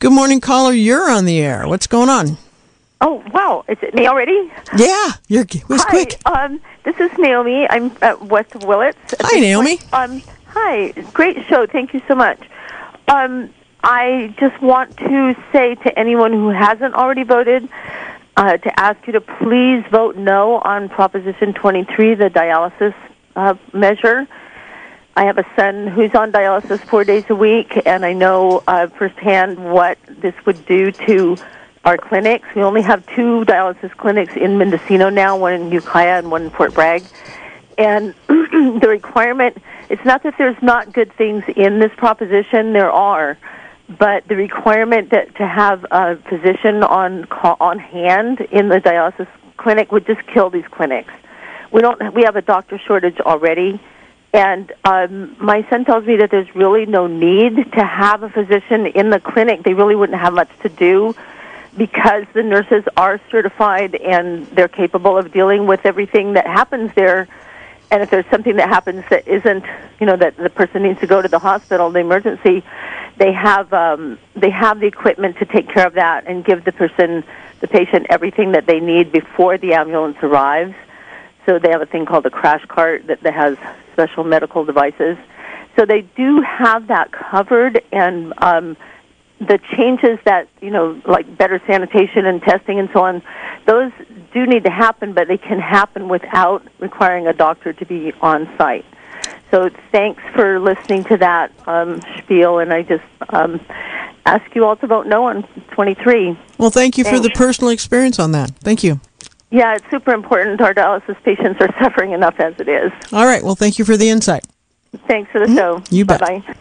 [0.00, 0.72] Good morning, caller.
[0.72, 1.68] You're on the air.
[1.68, 2.38] What's going on?
[3.00, 3.64] Oh wow!
[3.68, 4.50] Is it me already?
[4.76, 6.20] Yeah, you're it was hi, quick.
[6.26, 7.66] um, this is Naomi.
[7.68, 8.96] I'm at West Willits.
[9.20, 9.78] Hi, Naomi.
[9.78, 9.92] point.
[9.92, 11.66] Um, hi, great show.
[11.66, 12.38] Thank you so much.
[13.08, 17.68] Um, I just want to say to anyone who hasn't already voted
[18.36, 22.94] uh, to ask you to please vote no on Proposition 23, the dialysis
[23.34, 24.28] uh, measure.
[25.16, 28.88] I have a son who's on dialysis four days a week, and I know uh,
[28.88, 31.36] firsthand what this would do to
[31.84, 32.46] our clinics.
[32.54, 36.50] We only have two dialysis clinics in Mendocino now, one in Ukiah and one in
[36.50, 37.02] Fort Bragg.
[37.78, 39.58] And the requirement,
[39.92, 43.36] it's not that there's not good things in this proposition, there are,
[43.98, 47.26] but the requirement that to have a physician on
[47.60, 49.28] on hand in the dialysis
[49.58, 51.12] clinic would just kill these clinics.
[51.70, 53.80] We don't we have a doctor shortage already.
[54.34, 58.86] And um, my son tells me that there's really no need to have a physician
[58.86, 59.62] in the clinic.
[59.62, 61.14] They really wouldn't have much to do
[61.76, 67.28] because the nurses are certified and they're capable of dealing with everything that happens there.
[67.92, 69.66] And if there's something that happens that isn't,
[70.00, 72.64] you know, that the person needs to go to the hospital, the emergency,
[73.18, 76.72] they have um, they have the equipment to take care of that and give the
[76.72, 77.22] person,
[77.60, 80.74] the patient, everything that they need before the ambulance arrives.
[81.44, 83.58] So they have a thing called a crash cart that, that has
[83.92, 85.18] special medical devices.
[85.76, 88.74] So they do have that covered, and um,
[89.46, 93.22] the changes that you know, like better sanitation and testing and so on,
[93.66, 93.92] those
[94.32, 98.48] do need to happen, but they can happen without requiring a doctor to be on
[98.56, 98.84] site.
[99.50, 103.60] So thanks for listening to that um, spiel, and I just um,
[104.24, 106.38] ask you all to vote no on 23.
[106.56, 108.50] Well, thank you for the personal experience on that.
[108.60, 109.00] Thank you.
[109.50, 110.60] Yeah, it's super important.
[110.62, 112.90] Our dialysis patients are suffering enough as it is.
[113.12, 113.42] All right.
[113.42, 114.44] Well, thank you for the insight.
[115.06, 115.78] Thanks for the show.
[115.78, 115.94] Mm-hmm.
[115.94, 116.20] You bet.
[116.20, 116.54] Bye bye.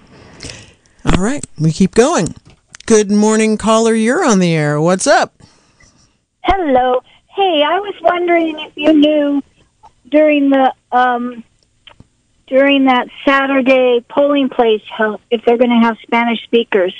[1.05, 2.35] All right, we keep going.
[2.91, 3.93] Good morning, caller.
[3.95, 4.81] You're on the air.
[4.81, 5.41] What's up?
[6.43, 7.01] Hello.
[7.27, 9.41] Hey, I was wondering if you knew
[10.09, 11.41] during the um
[12.47, 16.93] during that Saturday polling place how if they're going to have Spanish speakers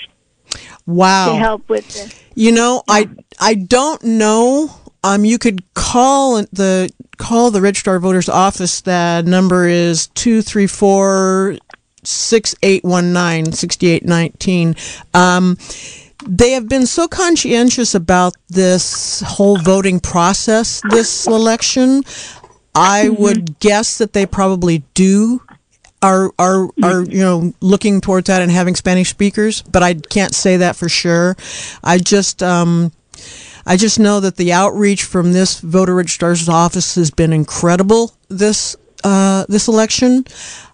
[0.88, 1.34] Wow.
[1.34, 3.10] to help with the You know, I
[3.41, 4.73] I don't know.
[5.04, 8.80] Um, you could call the call the registrar voters office.
[8.80, 11.58] That number is two three four
[12.04, 14.76] six eight one nine sixty eight nineteen.
[15.14, 15.58] Um,
[16.28, 22.04] they have been so conscientious about this whole voting process this election.
[22.74, 25.42] I would guess that they probably do
[26.02, 30.34] are are are you know looking towards that and having Spanish speakers, but I can't
[30.34, 31.36] say that for sure.
[31.84, 32.92] I just um,
[33.66, 38.76] I just know that the outreach from this voter registrar's office has been incredible this
[39.04, 40.26] uh, this election.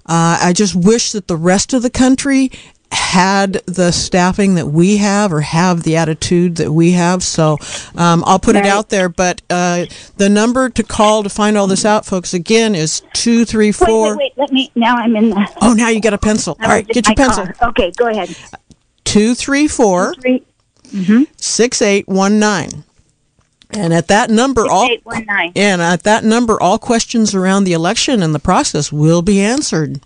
[0.07, 2.51] Uh, I just wish that the rest of the country
[2.91, 7.21] had the staffing that we have or have the attitude that we have.
[7.21, 7.57] So
[7.95, 8.65] um, I'll put right.
[8.65, 9.09] it out there.
[9.09, 9.85] But uh,
[10.17, 13.87] the number to call to find all this out, folks, again is 234.
[13.87, 14.33] Wait, wait, wait.
[14.37, 15.57] Let me, now I'm in the.
[15.61, 16.57] Oh, now you got a pencil.
[16.61, 17.47] All right, get your pencil.
[17.47, 17.69] Car.
[17.69, 18.29] Okay, go ahead.
[19.03, 21.23] 234 mm-hmm.
[21.37, 22.83] 6819.
[23.71, 24.89] And at that number, all
[25.55, 29.99] and at that number, all questions around the election and the process will be answered.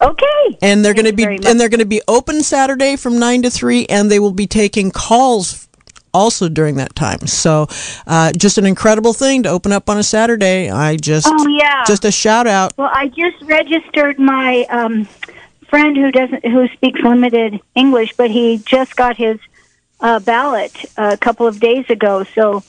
[0.00, 0.58] Okay.
[0.62, 3.50] And they're going to be and they're going to be open Saturday from nine to
[3.50, 5.68] three, and they will be taking calls
[6.14, 7.26] also during that time.
[7.26, 7.66] So,
[8.06, 10.70] uh, just an incredible thing to open up on a Saturday.
[10.70, 11.84] I just Oh, yeah.
[11.86, 12.72] just a shout out.
[12.78, 15.06] Well, I just registered my um,
[15.68, 19.38] friend who doesn't who speaks limited English, but he just got his
[20.00, 22.24] uh, ballot a couple of days ago.
[22.34, 22.62] So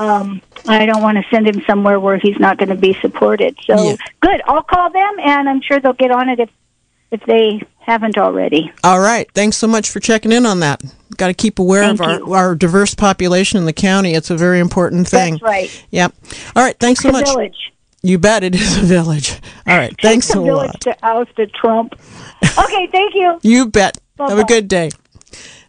[0.00, 3.56] um, I don't want to send him somewhere where he's not going to be supported.
[3.66, 3.96] So Yeah.
[4.20, 4.40] good.
[4.46, 6.48] I'll call them, and I'm sure they'll get on it if
[7.10, 8.70] if they haven't already.
[8.84, 9.28] All right.
[9.34, 10.80] Thanks so much for checking in on that.
[11.16, 12.32] Got to keep aware Thank of our, you.
[12.34, 14.14] our diverse population in the county.
[14.14, 15.34] It's a very important thing.
[15.34, 15.84] That's right.
[15.90, 16.14] Yep.
[16.54, 16.78] All right.
[16.78, 17.26] Thanks so much.
[17.26, 17.72] village.
[18.02, 19.32] You bet it is a village.
[19.66, 19.92] All right.
[20.00, 20.80] Thanks a village lot.
[20.82, 21.94] to oust a Trump.
[22.58, 23.38] Okay, thank you.
[23.42, 23.98] You bet.
[24.18, 24.90] Have a good day.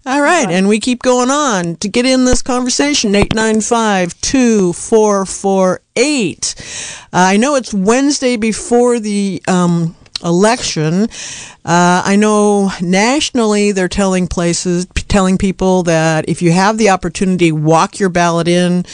[0.04, 3.14] All right, and we keep going on to get in this conversation.
[3.14, 6.56] 895 2448.
[7.14, 11.04] I know it's Wednesday before the um, election.
[11.64, 17.52] Uh, I know nationally they're telling places, telling people that if you have the opportunity,
[17.52, 18.86] walk your ballot in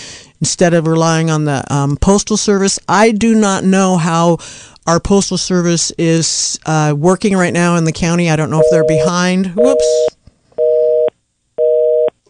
[0.42, 2.80] instead of relying on the um, postal service.
[2.90, 4.40] I do not know how
[4.86, 8.30] our postal service is uh, working right now in the county.
[8.30, 9.56] I don't know if they're behind.
[9.56, 10.17] Whoops.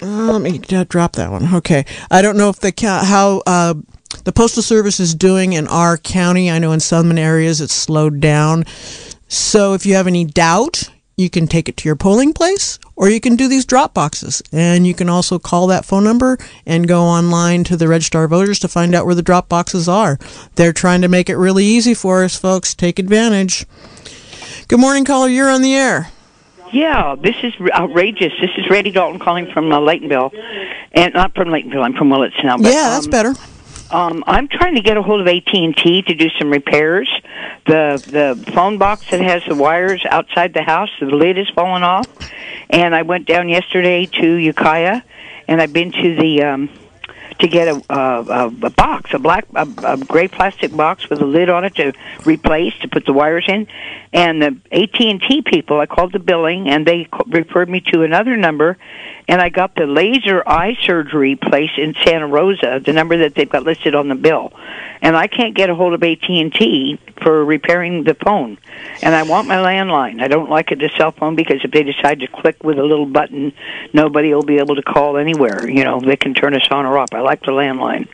[0.01, 1.55] Let me uh, drop that one.
[1.55, 1.85] Okay.
[2.11, 3.73] I don't know if the how uh,
[4.23, 6.51] the postal service is doing in our county.
[6.51, 8.65] I know in some areas it's slowed down.
[9.27, 13.09] So if you have any doubt, you can take it to your polling place or
[13.09, 14.41] you can do these drop boxes.
[14.51, 18.29] And you can also call that phone number and go online to the Register of
[18.29, 20.19] Voters to find out where the drop boxes are.
[20.55, 22.75] They're trying to make it really easy for us, folks.
[22.75, 23.65] Take advantage.
[24.67, 25.27] Good morning, caller.
[25.27, 26.11] You're on the air.
[26.71, 28.33] Yeah, this is outrageous.
[28.41, 30.31] This is Randy Dalton calling from uh, Laytonville,
[30.91, 31.83] and not from Laytonville.
[31.83, 32.57] I'm from Willits now.
[32.57, 33.33] But, yeah, that's um, better.
[33.89, 37.09] Um, I'm trying to get a hold of AT and T to do some repairs.
[37.65, 41.83] The the phone box that has the wires outside the house, the lid is falling
[41.83, 42.07] off.
[42.69, 45.01] And I went down yesterday to Ukiah,
[45.47, 46.69] and I've been to the um,
[47.39, 51.25] to get a, a, a box, a black, a, a gray plastic box with a
[51.25, 51.93] lid on it to
[52.25, 53.67] replace to put the wires in.
[54.13, 58.03] And the AT and T people, I called the billing, and they referred me to
[58.03, 58.77] another number,
[59.27, 63.49] and I got the laser eye surgery place in Santa Rosa, the number that they've
[63.49, 64.53] got listed on the bill.
[65.01, 68.57] And I can't get a hold of AT and T for repairing the phone,
[69.03, 70.21] and I want my landline.
[70.21, 72.83] I don't like it the cell phone because if they decide to click with a
[72.83, 73.53] little button,
[73.93, 75.69] nobody will be able to call anywhere.
[75.69, 77.09] You know, they can turn us on or off.
[77.13, 78.07] I like the landline.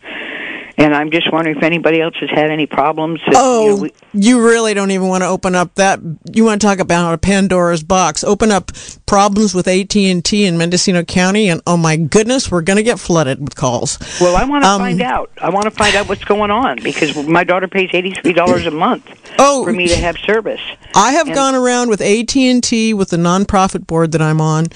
[0.76, 3.20] And I'm just wondering if anybody else has had any problems.
[3.28, 6.00] That, Oh, you know, we, you really don't even want to open up that.
[6.34, 8.24] You want to talk about a Pandora's box?
[8.24, 8.72] Open up
[9.06, 12.84] problems with AT and T in Mendocino County, and oh my goodness, we're going to
[12.84, 14.00] get flooded with calls.
[14.20, 15.30] well, I want to Um, find out.
[15.40, 18.66] I want to find out what's going on because my daughter pays eighty three dollars
[18.66, 19.06] a month
[19.38, 20.62] Oh, for me to have service.
[20.96, 24.42] I have And- gone around with AT and T with the nonprofit board that I'm
[24.42, 24.70] on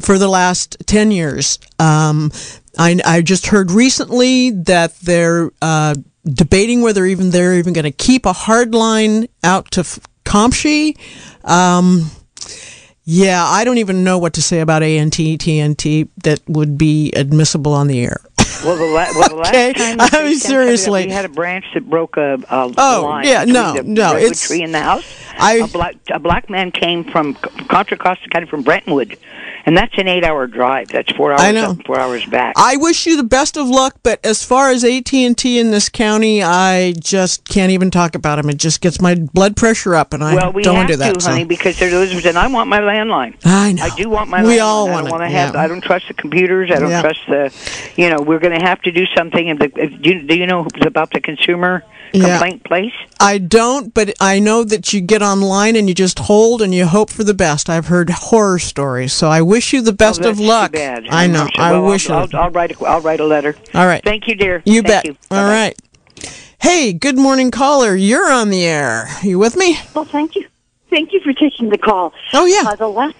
[0.00, 1.60] for the last ten years.
[1.78, 2.32] Um,
[2.78, 7.90] I, I just heard recently that they're uh, debating whether even they're even going to
[7.90, 10.96] keep a hard line out to F- Comptche.
[11.44, 12.10] Um,
[13.04, 17.72] yeah, I don't even know what to say about ANT, TNT that would be admissible
[17.74, 18.20] on the air.
[18.64, 21.06] Well, the, la- well, the Okay, last time I mean, seriously.
[21.06, 24.46] we had a branch that broke a, a Oh, line yeah, no, the no, it's-
[24.48, 25.04] tree in the house.
[25.36, 29.18] I- a black a black man came from Contra Costa County from Brentwood,
[29.66, 30.88] and that's an eight hour drive.
[30.88, 31.70] That's four hours I know.
[31.70, 32.54] up, four hours back.
[32.56, 35.70] I wish you the best of luck, but as far as AT and T in
[35.70, 38.50] this county, I just can't even talk about them.
[38.50, 40.98] It just gets my blood pressure up, and I well, we don't want to do
[40.98, 41.14] that.
[41.14, 41.30] to, so.
[41.30, 43.34] honey, because there's those, and I want my landline.
[43.44, 43.82] I know.
[43.84, 44.42] I do want my.
[44.42, 44.62] We landline.
[44.62, 45.54] all I want don't it, to have.
[45.54, 45.60] yeah.
[45.60, 46.70] I don't trust the computers.
[46.70, 47.02] I don't Yeah.
[47.02, 47.52] trust the.
[47.96, 49.48] You know, we're going to have to do something.
[49.50, 51.84] And the, do, you, do you know about the consumer
[52.20, 52.58] Yeah.
[52.64, 52.92] place?
[53.20, 56.86] I don't, but I know that you get online and you just hold and you
[56.86, 57.68] hope for the best.
[57.68, 60.72] I've heard horror stories, so I wish you the best Oh, of luck.
[60.72, 61.06] Too bad.
[61.10, 61.48] I know.
[61.56, 62.38] I Well, wish I'll, you.
[62.38, 62.80] I'll, I'll write.
[62.80, 63.56] A, I'll write a letter.
[63.74, 64.02] All right.
[64.04, 64.62] Thank you, dear.
[64.64, 65.04] You Thank bet.
[65.06, 65.16] You.
[65.30, 65.72] All
[66.60, 67.94] Hey, good morning, caller.
[67.94, 69.06] You're on the air.
[69.22, 69.76] Are You with me?
[69.94, 70.46] Well, thank you.
[70.88, 72.14] Thank you for taking the call.
[72.32, 72.70] Oh yeah.
[72.70, 73.16] Uh, the last,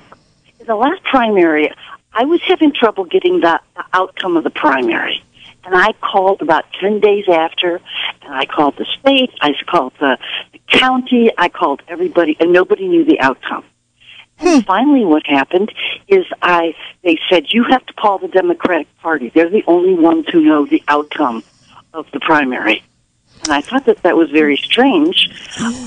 [0.64, 1.70] the last primary,
[2.14, 5.22] I was having trouble getting the, the outcome of the primary,
[5.64, 7.80] and I called about ten days after,
[8.22, 10.18] and I called the state, I called the,
[10.52, 13.64] the county, I called everybody, and nobody knew the outcome.
[14.38, 15.72] And finally, what happened
[16.08, 19.30] is I they said you have to call the Democratic Party.
[19.34, 21.44] They're the only ones who know the outcome
[21.92, 22.82] of the primary.
[23.44, 25.30] And I thought that that was very strange.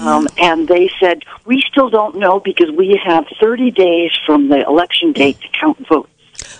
[0.01, 4.63] Um, and they said, we still don't know because we have 30 days from the
[4.65, 6.09] election date to count votes.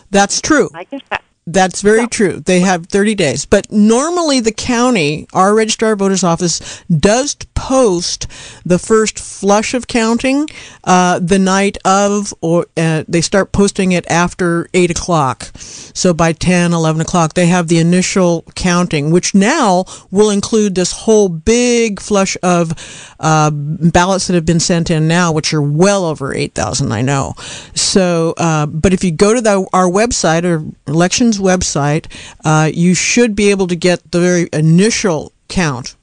[0.09, 0.69] That's true.
[0.73, 2.41] I guess that, That's very true.
[2.41, 3.45] They have 30 days.
[3.45, 8.27] But normally the county, our registrar of voters office, does post
[8.65, 10.49] the first flush of counting
[10.83, 15.49] uh, the night of, or uh, they start posting it after 8 o'clock.
[15.55, 20.91] So by 10, 11 o'clock, they have the initial counting, which now will include this
[20.91, 22.73] whole big flush of
[23.21, 27.35] uh, ballots that have been sent in now, which are well over 8,000, I know.
[27.73, 32.05] So, uh, but if you go to the, our website or elections website,
[32.43, 35.95] uh, you should be able to get the very initial count.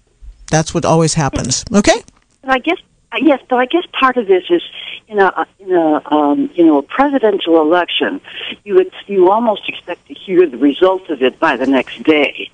[0.51, 1.65] That's what always happens.
[1.73, 2.03] Okay?
[2.43, 2.79] But I guess
[3.15, 4.63] uh, yes, but I guess part of this is
[5.09, 8.21] in a in a um, you know a presidential election,
[8.65, 12.51] you would you almost expect to hear the results of it by the next day.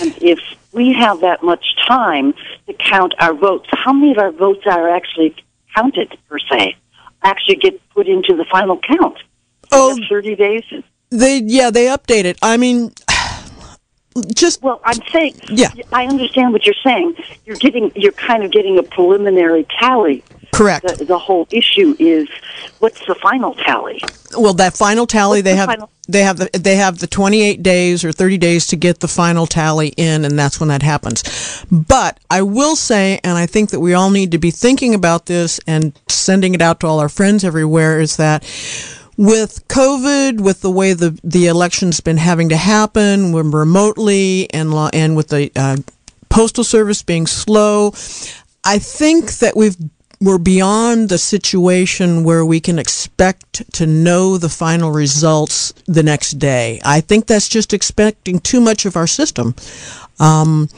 [0.00, 0.40] And if
[0.72, 2.34] we have that much time
[2.66, 5.34] to count our votes, how many of our votes are actually
[5.74, 6.76] counted per se?
[7.22, 9.16] Actually get put into the final count?
[9.72, 10.64] Oh, thirty days.
[11.10, 12.38] They yeah they update it.
[12.42, 12.92] I mean,
[14.34, 15.70] just well, I'm saying yeah.
[15.92, 17.16] I understand what you're saying.
[17.44, 20.24] You're getting you're kind of getting a preliminary tally.
[20.52, 20.86] Correct.
[20.98, 22.28] The, the whole issue is
[22.78, 24.00] what's the final tally?
[24.38, 27.06] Well, that final tally What's they the have final- they have the they have the
[27.06, 30.82] 28 days or 30 days to get the final tally in and that's when that
[30.82, 31.64] happens.
[31.70, 35.26] But I will say and I think that we all need to be thinking about
[35.26, 38.44] this and sending it out to all our friends everywhere is that
[39.16, 45.16] with COVID, with the way the the election's been having to happen, remotely and and
[45.16, 45.76] with the uh,
[46.28, 47.92] postal service being slow,
[48.64, 49.76] I think that we've
[50.20, 56.38] we're beyond the situation where we can expect to know the final results the next
[56.38, 56.80] day.
[56.84, 59.54] I think that's just expecting too much of our system.
[60.18, 60.68] Um,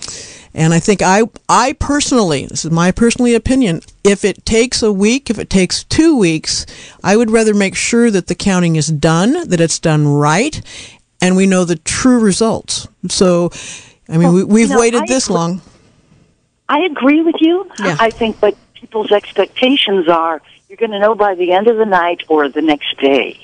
[0.54, 4.92] and I think I, I personally, this is my personally opinion, if it takes a
[4.92, 6.66] week, if it takes two weeks,
[7.04, 10.60] I would rather make sure that the counting is done, that it's done right,
[11.20, 12.88] and we know the true results.
[13.08, 13.50] So,
[14.08, 15.62] I mean, we, we've you know, waited I this agree- long.
[16.70, 17.70] I agree with you.
[17.82, 17.96] Yeah.
[17.98, 21.86] I think what people's expectations are, you're going to know by the end of the
[21.86, 23.38] night or the next day.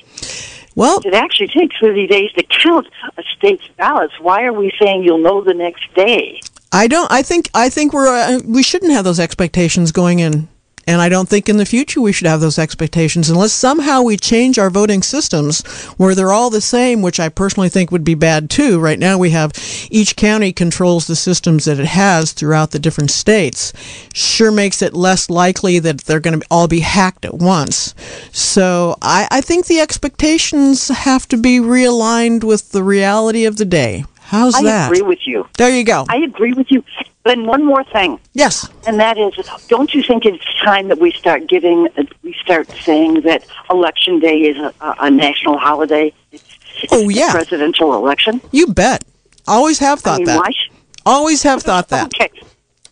[0.74, 2.86] Well, it actually takes 30 days to count
[3.16, 4.14] a state's ballots.
[4.20, 6.40] Why are we saying you'll know the next day?
[6.72, 7.11] I don't.
[7.11, 7.50] I think.
[7.55, 8.09] I think we're.
[8.09, 10.48] Uh, we shouldn't have those expectations going in,
[10.87, 14.16] and I don't think in the future we should have those expectations unless somehow we
[14.16, 15.62] change our voting systems
[15.97, 18.78] where they're all the same, which I personally think would be bad too.
[18.78, 19.53] Right now we have
[19.91, 23.72] each county controls the systems that it has throughout the different states.
[24.12, 27.95] Sure makes it less likely that they're going to all be hacked at once.
[28.32, 33.64] So I, I think the expectations have to be realigned with the reality of the
[33.64, 34.05] day.
[34.20, 34.85] How's I that?
[34.85, 35.47] I agree with you.
[35.59, 36.07] There you go.
[36.09, 36.82] I agree with you.
[37.24, 38.20] Then one more thing.
[38.34, 38.68] Yes.
[38.86, 39.34] And that is,
[39.68, 44.20] don't you think it's time that we start giving, uh, we start saying that Election
[44.20, 46.12] Day is a, a, national holiday?
[46.32, 46.44] It's,
[46.90, 47.30] Oh, it's yeah.
[47.30, 48.40] presidential election.
[48.50, 49.04] You bet.
[49.46, 50.38] Always have thought I mean, that.
[50.38, 50.52] why
[51.06, 52.06] Always have thought that.
[52.06, 52.30] Okay.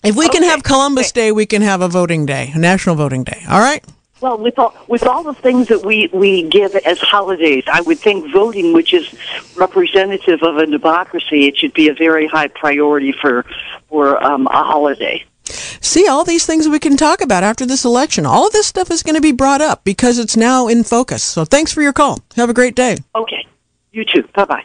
[0.02, 3.24] If we can have Columbus Day, we can have a voting day, a national voting
[3.24, 3.42] day.
[3.48, 3.84] All right?
[4.22, 7.98] Well, with all with all the things that we we give as holidays, I would
[7.98, 9.12] think voting, which is
[9.56, 13.44] representative of a democracy, it should be a very high priority for
[13.88, 15.24] for um, a holiday.
[15.44, 18.24] See, all these things we can talk about after this election.
[18.24, 21.24] All of this stuff is going to be brought up because it's now in focus.
[21.24, 22.20] So thanks for your call.
[22.36, 22.98] Have a great day.
[23.16, 23.44] Okay.
[23.90, 24.22] You too.
[24.34, 24.64] Bye bye.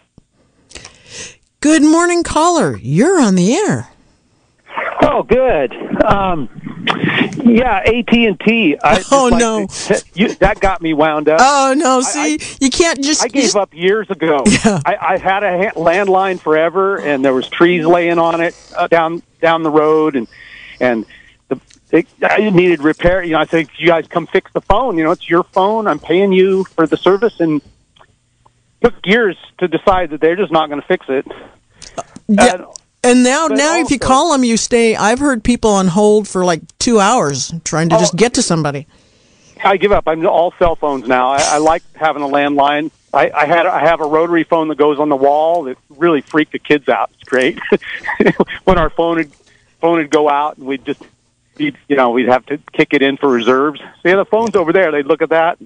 [1.61, 2.77] Good morning, caller.
[2.77, 3.89] You're on the air.
[5.01, 5.73] Oh, good.
[6.05, 6.47] Um,
[7.43, 8.77] yeah, AT and T.
[9.11, 9.67] Oh, no.
[10.13, 11.39] you, that got me wound up.
[11.41, 11.99] Oh no!
[11.99, 12.01] I-
[12.37, 13.23] See, you can't just.
[13.23, 14.43] I gave just- up years ago.
[14.45, 18.87] I, I had a ha- landline forever, and there was trees laying on it uh,
[18.87, 20.27] down down the road, and
[20.79, 21.05] and
[21.49, 21.59] the
[21.91, 23.23] it, I needed repair.
[23.23, 24.97] You know, I said, "You guys come fix the phone.
[24.97, 25.87] You know, it's your phone.
[25.87, 27.61] I'm paying you for the service." And
[28.81, 31.25] took years to decide that they're just not going to fix it.
[32.27, 32.53] Yeah.
[32.53, 32.65] And
[33.15, 34.95] now, but now, if you call them, you stay.
[34.95, 37.99] I've heard people on hold for like two hours trying to Oh.
[37.99, 38.87] just get to somebody.
[39.63, 40.03] I give up.
[40.07, 41.29] I'm all cell phones now.
[41.29, 42.91] I, I like having a landline.
[43.13, 46.21] I, I had I have a rotary phone that goes on the wall that really
[46.21, 47.09] freaked the kids out.
[47.15, 47.57] It's great.
[48.65, 49.31] when our phone would
[49.81, 51.01] phone would go out and we'd just
[51.55, 53.79] be you know we'd have to kick it in for reserves.
[53.79, 54.91] So yeah, the phone's over there.
[54.91, 55.57] They'd look at that.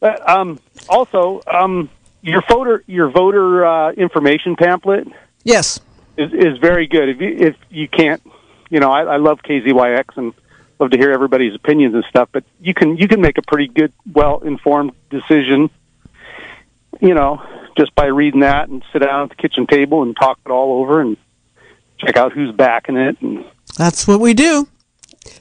[0.00, 1.90] But um, also um,
[2.22, 5.06] your voter your voter uh, information pamphlet
[5.44, 5.78] Yes.
[6.18, 7.08] Is is very good.
[7.08, 8.22] If you, if you can't,
[8.70, 10.34] you know, I, I love KZYX and
[10.78, 12.28] love to hear everybody's opinions and stuff.
[12.32, 15.70] But you can you can make a pretty good, well informed decision.
[17.00, 17.42] You know,
[17.76, 20.80] just by reading that and sit down at the kitchen table and talk it all
[20.80, 21.16] over and
[21.98, 23.44] check out who's backing it and
[23.76, 24.68] That's what we do.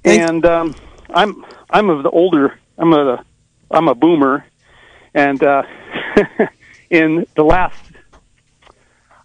[0.04, 0.76] Thank- and um,
[1.10, 3.24] I'm I'm of the older I'm a
[3.72, 4.46] I'm a boomer,
[5.14, 5.64] and uh,
[6.90, 7.80] in the last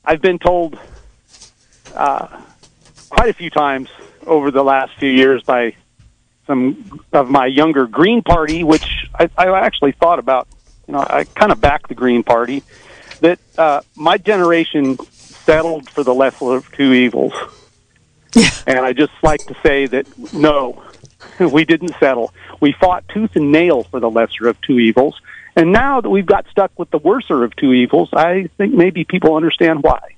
[0.04, 0.78] I've been told
[1.94, 2.40] uh,
[3.10, 3.88] quite a few times
[4.26, 5.74] over the last few years by
[6.46, 10.48] some of my younger Green Party, which I, I actually thought about.
[10.86, 12.62] You know, I kind of backed the Green Party.
[13.20, 17.32] That uh, my generation settled for the lesser of two evils,
[18.66, 20.82] and I just like to say that no,
[21.40, 22.34] we didn't settle.
[22.60, 25.20] We fought tooth and nail for the lesser of two evils,
[25.54, 29.04] and now that we've got stuck with the worser of two evils, I think maybe
[29.04, 30.11] people understand why.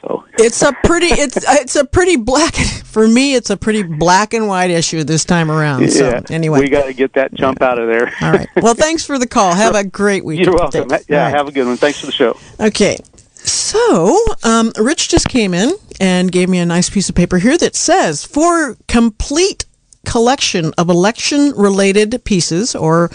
[0.00, 3.34] So It's a pretty it's it's a pretty black for me.
[3.34, 5.90] It's a pretty black and white issue this time around.
[5.90, 8.12] So yeah, anyway, we got to get that jump out of there.
[8.22, 8.48] all right.
[8.56, 9.54] Well, thanks for the call.
[9.54, 10.40] Have a great week.
[10.40, 10.88] You're welcome.
[10.88, 11.06] Thanks.
[11.08, 11.34] Yeah, right.
[11.34, 11.76] have a good one.
[11.76, 12.38] Thanks for the show.
[12.58, 12.98] Okay.
[13.34, 17.56] So, um, Rich just came in and gave me a nice piece of paper here
[17.56, 19.64] that says for complete
[20.04, 23.10] collection of election related pieces or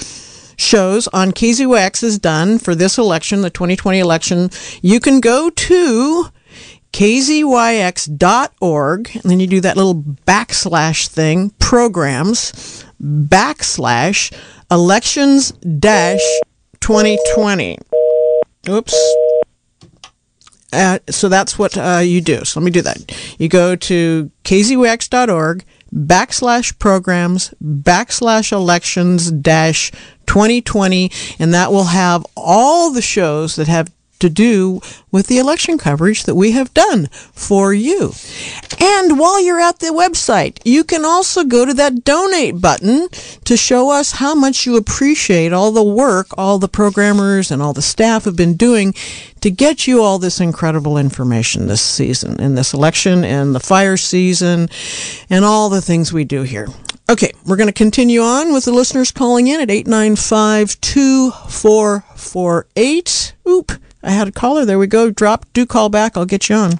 [0.57, 4.49] shows on KZYX is done for this election, the 2020 election,
[4.81, 6.27] you can go to
[6.95, 8.09] kzyx.org
[9.15, 14.33] and then you do that little backslash thing, programs, backslash
[14.71, 16.21] elections dash
[16.79, 17.77] 2020.
[18.69, 19.15] Oops.
[20.71, 22.45] Uh, so that's what uh, you do.
[22.45, 23.11] So let me do that.
[23.39, 29.91] You go to kzyx.org backslash programs backslash elections dash
[30.27, 35.77] 2020 and that will have all the shows that have to do with the election
[35.77, 38.13] coverage that we have done for you.
[38.79, 43.09] And while you're at the website, you can also go to that donate button
[43.45, 47.73] to show us how much you appreciate all the work all the programmers and all
[47.73, 48.93] the staff have been doing
[49.41, 53.97] to get you all this incredible information this season, in this election and the fire
[53.97, 54.67] season
[55.29, 56.67] and all the things we do here.
[57.09, 63.33] Okay, we're going to continue on with the listeners calling in at 895 2448.
[63.47, 63.71] Oop,
[64.05, 64.65] I had a caller.
[64.65, 65.09] There we go.
[65.09, 65.47] Drop.
[65.51, 66.15] Do call back.
[66.15, 66.73] I'll get you on.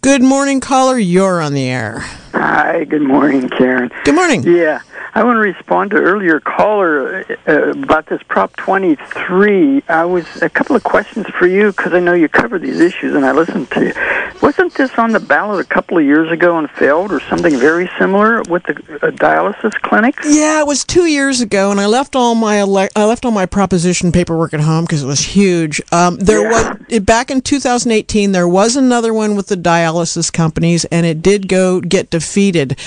[0.00, 0.96] Good morning, caller.
[0.96, 1.98] You're on the air.
[2.32, 3.90] Hi, good morning, Karen.
[4.04, 4.44] Good morning.
[4.44, 4.80] Yeah,
[5.12, 9.82] I want to respond to earlier caller uh, about this Prop 23.
[9.88, 13.14] I was a couple of questions for you because I know you cover these issues
[13.14, 13.92] and I listened to you.
[14.40, 17.90] Wasn't this on the ballot a couple of years ago and failed, or something very
[17.98, 20.24] similar with the uh, dialysis clinics?
[20.28, 23.32] Yeah, it was two years ago, and I left all my ele- I left all
[23.32, 25.82] my proposition paperwork at home because it was huge.
[25.92, 28.32] Um, there was it, back in 2018.
[28.32, 32.78] There was another one with the dialysis companies, and it did go get defeated.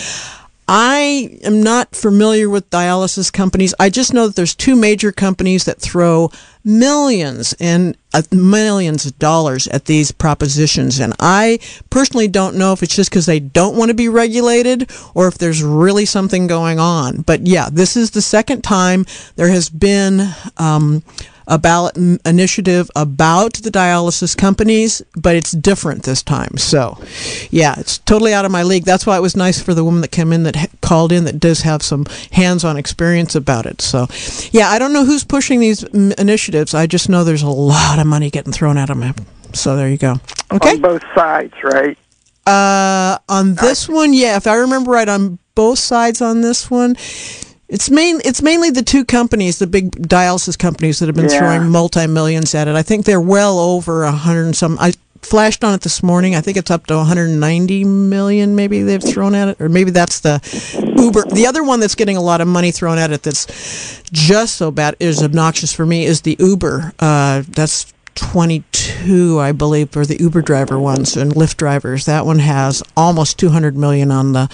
[0.67, 3.73] I am not familiar with dialysis companies.
[3.79, 6.31] I just know that there's two major companies that throw
[6.63, 10.99] millions and uh, millions of dollars at these propositions.
[10.99, 11.59] And I
[11.89, 15.37] personally don't know if it's just because they don't want to be regulated or if
[15.37, 17.21] there's really something going on.
[17.23, 19.05] But yeah, this is the second time
[19.35, 21.03] there has been um,
[21.47, 26.57] a ballot initiative about the dialysis companies, but it's different this time.
[26.57, 26.97] So,
[27.51, 28.85] yeah, it's totally out of my league.
[28.85, 31.25] That's why it was nice for the woman that came in that ha- called in
[31.25, 33.81] that does have some hands-on experience about it.
[33.81, 34.07] So,
[34.51, 36.73] yeah, I don't know who's pushing these mm, initiatives.
[36.73, 39.13] I just know there's a lot of money getting thrown at them.
[39.53, 40.15] So there you go.
[40.51, 40.71] Okay.
[40.71, 41.97] On both sides, right?
[42.45, 46.95] Uh, on this one, yeah, if I remember right, on both sides on this one,
[47.73, 51.39] it's main it's mainly the two companies, the big dialysis companies that have been Yeah.
[51.39, 52.75] throwing multi millions at it.
[52.75, 54.77] I think they're well over a hundred and some.
[54.79, 54.93] I
[55.23, 56.35] flashed on it this morning.
[56.35, 58.55] I think it's up to 190 million.
[58.55, 60.39] Maybe they've thrown at it, or maybe that's the
[60.97, 61.23] Uber.
[61.33, 64.69] The other one that's getting a lot of money thrown at it that's just so
[64.69, 66.93] bad is obnoxious for me is the Uber.
[66.99, 72.05] Uh, that's 22, I believe, for the Uber driver ones and Lyft drivers.
[72.05, 74.47] That one has almost 200 million on the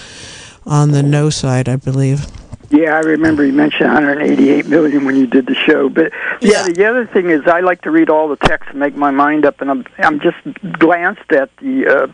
[0.65, 2.27] on the no side, I believe.
[2.69, 5.89] Yeah, I remember you mentioned 188 million when you did the show.
[5.89, 8.95] But yeah, the other thing is I like to read all the text and make
[8.95, 10.37] my mind up, and I'm I'm just
[10.77, 11.87] glanced at the.
[11.87, 12.13] Uh,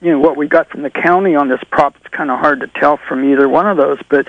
[0.00, 1.94] you know what we got from the county on this prop.
[2.00, 4.26] It's kind of hard to tell from either one of those, but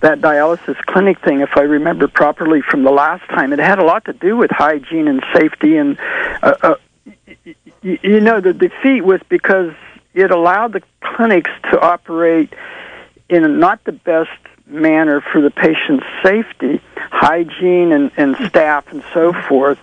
[0.00, 3.84] that dialysis clinic thing, if I remember properly from the last time, it had a
[3.84, 5.78] lot to do with hygiene and safety.
[5.78, 5.98] And
[6.42, 6.74] uh, uh,
[7.06, 9.72] y- y- you know, the defeat was because
[10.12, 12.52] it allowed the clinics to operate
[13.30, 14.28] in not the best
[14.66, 19.78] manner for the patient's safety, hygiene and, and staff and so forth.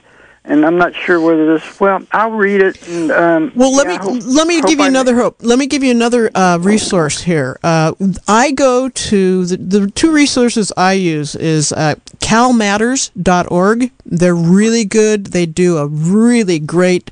[0.46, 1.80] And I'm not sure whether this.
[1.80, 2.86] Well, I'll read it.
[2.90, 5.38] And, um, Well, let yeah, me hope- let me give you I another hope.
[5.42, 7.58] Let me give you another uh, resource here.
[7.64, 7.94] Uh,
[8.28, 13.92] I go to the, the two resources I use is uh, calmatters.org.
[14.06, 15.28] They're really good.
[15.28, 17.10] They do a really great.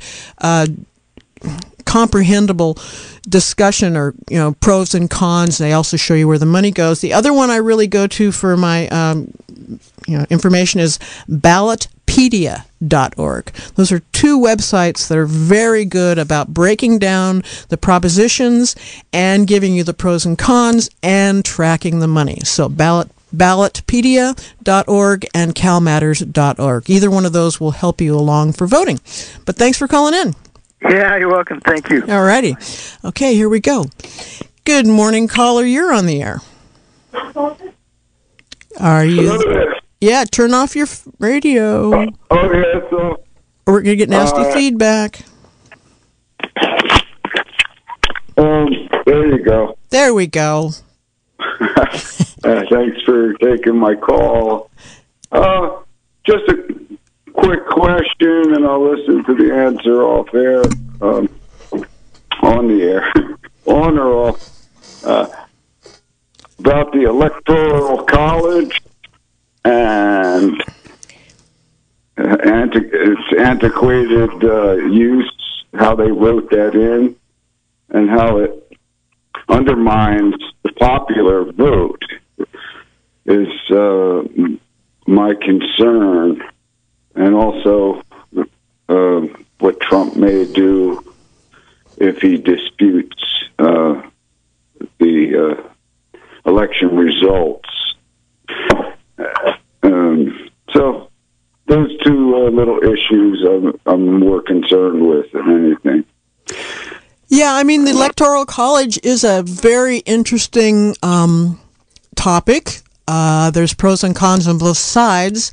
[1.92, 2.78] Comprehensible
[3.28, 7.02] discussion or you know pros and cons they also show you where the money goes
[7.02, 9.32] the other one i really go to for my um,
[10.08, 10.98] you know information is
[11.30, 13.46] ballotpedia.org.
[13.76, 18.76] Those are two websites that are very good about breaking down the propositions
[19.14, 22.39] and giving you the pros and cons and tracking the money.
[22.44, 26.89] So ballot ballotpedia.org and calmatters.org.
[26.89, 29.00] Either one of those will help you along for voting.
[29.46, 30.36] But thanks for calling in.
[30.82, 31.59] Yeah, you're welcome.
[31.61, 32.03] Thank you.
[32.07, 32.55] All righty.
[33.05, 33.86] Okay, here we go.
[34.65, 35.63] Good morning, caller.
[35.63, 36.41] You're on the air.
[38.79, 39.73] Are you?
[39.99, 40.88] Yeah, turn off your
[41.19, 41.93] radio.
[42.32, 43.23] Oh, yeah, so.
[43.67, 45.21] Or we're going to get nasty Uh, feedback.
[48.38, 48.67] Um,
[49.05, 49.77] there you go.
[49.89, 50.71] There we go.
[52.43, 54.71] Uh, thanks for taking my call.
[55.32, 55.77] Uh,
[56.25, 56.91] just a
[57.34, 60.63] quick question, and I'll listen to the answer off air,
[61.01, 61.29] um,
[62.41, 63.13] on the air,
[63.65, 64.39] on or off,
[65.03, 65.27] uh,
[66.59, 68.82] about the Electoral College
[69.65, 70.61] and
[72.17, 77.15] uh, anti- its antiquated uh, use, how they wrote that in,
[77.89, 78.77] and how it
[79.49, 82.01] undermines the popular vote
[83.25, 84.23] is uh,
[85.07, 86.41] my concern,
[87.16, 88.01] and also
[88.89, 89.22] uh,
[89.59, 91.14] what Trump may do
[91.97, 93.24] if he disputes
[93.59, 94.01] uh,
[94.99, 97.70] the uh, election results.
[99.84, 101.09] Um, so
[101.68, 106.05] those two uh, little issues I'm, I'm more concerned with than anything.
[107.28, 111.62] Yeah, I mean, the Electoral College is a very interesting um,
[112.16, 112.82] topic.
[113.14, 115.51] Uh, there's pros and cons on both sides.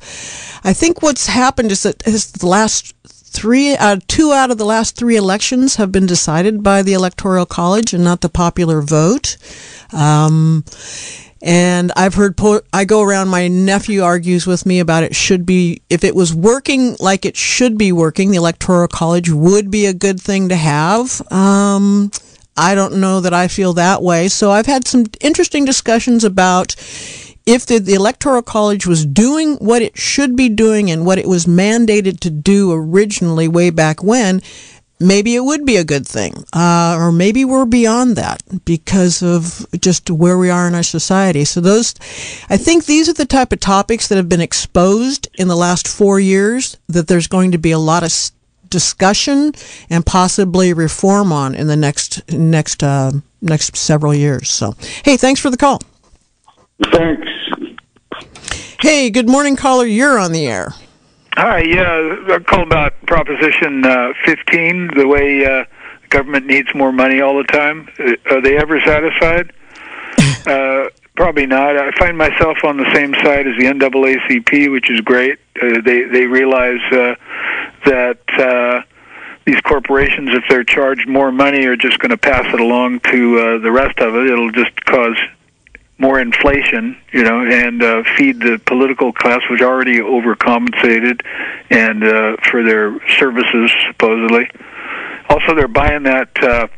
[0.63, 4.65] I think what's happened is that is the last three, uh, two out of the
[4.65, 9.37] last three elections have been decided by the Electoral College and not the popular vote.
[9.93, 10.65] Um,
[11.43, 15.45] and I've heard, po- I go around, my nephew argues with me about it should
[15.45, 19.87] be, if it was working like it should be working, the Electoral College would be
[19.87, 21.21] a good thing to have.
[21.33, 22.13] Um,
[22.57, 24.29] I don't know that I feel that way.
[24.29, 26.77] So I've had some interesting discussions about
[27.49, 31.27] if the, the Electoral College was doing what it should be doing and what it
[31.27, 34.43] was mandated to do originally way back when,
[35.01, 36.45] maybe it would be a good thing.
[36.53, 41.47] Uh, or maybe we're beyond that because of just where we are in our society.
[41.47, 41.95] So those,
[42.51, 45.89] I think these are the type of topics that have been exposed in the last
[45.89, 48.13] four years that there's going to be a lot of
[48.69, 49.53] discussion
[49.89, 54.51] and possibly reform on in the next, next, uh, next several years.
[54.51, 55.81] So, hey, thanks for the call.
[56.85, 57.29] Thanks.
[58.81, 59.85] Hey, good morning, caller.
[59.87, 60.75] You're on the air.
[61.35, 65.65] Hi, yeah, I called about Proposition uh, 15, the way uh,
[66.11, 67.89] government needs more money all the time.
[67.99, 69.53] Uh, Are they ever satisfied?
[70.47, 71.77] uh, probably not.
[71.77, 75.39] I find myself on the same side as the NAACP, which is great.
[75.61, 77.15] Uh, they they realize uh,
[77.85, 78.83] that uh,
[79.45, 83.39] these corporations, if they're charged more money, are just going to pass it along to
[83.39, 84.27] uh, the rest of it.
[84.27, 85.17] It'll just cause
[85.99, 91.21] more inflation, you know, and uh, feed the political class, which already overcompensated,
[91.71, 94.49] and uh, for their services supposedly.
[95.29, 96.69] Also, they're buying that uh,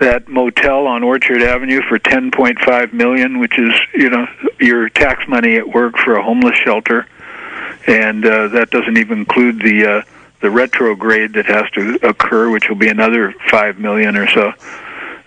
[0.00, 4.26] that motel on Orchard Avenue for ten point five million, which is you know
[4.58, 7.06] your tax money at work for a homeless shelter,
[7.86, 10.02] and uh, that doesn't even include the uh,
[10.40, 14.52] the retrograde that has to occur, which will be another five million or so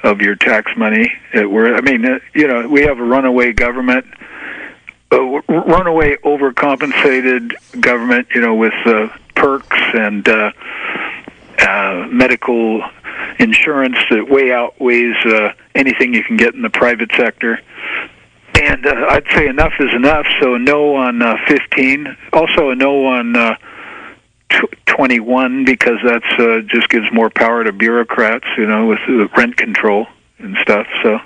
[0.04, 1.12] of your tax money.
[1.34, 4.06] It, we're, I mean, uh, you know, we have a runaway government,
[5.10, 10.52] w- runaway overcompensated government, you know, with uh, perks and uh,
[11.60, 12.84] uh, medical
[13.40, 17.60] insurance that way outweighs uh, anything you can get in the private sector.
[18.56, 20.26] And uh, I'd say enough is enough.
[20.42, 22.16] So no on uh, 15.
[22.34, 23.56] Also a no on uh,
[24.86, 29.58] 21 because that's uh, just gives more power to bureaucrats, you know, with uh, rent
[29.58, 30.08] control
[30.40, 30.88] and stuff.
[31.02, 31.20] So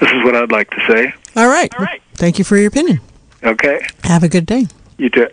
[0.00, 1.12] this is what I'd like to say.
[1.36, 1.72] All right.
[1.78, 2.02] All right.
[2.14, 3.00] Thank you for your opinion.
[3.42, 3.80] Okay.
[4.04, 4.66] Have a good day.
[4.98, 5.28] You too.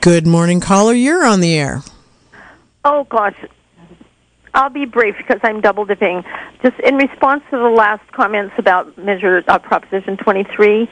[0.00, 0.92] Good morning, caller.
[0.92, 1.82] You're on the air.
[2.84, 3.34] Oh gosh,
[4.54, 6.24] I'll be brief because I'm double dipping.
[6.62, 10.88] Just in response to the last comments about measure uh, Proposition 23,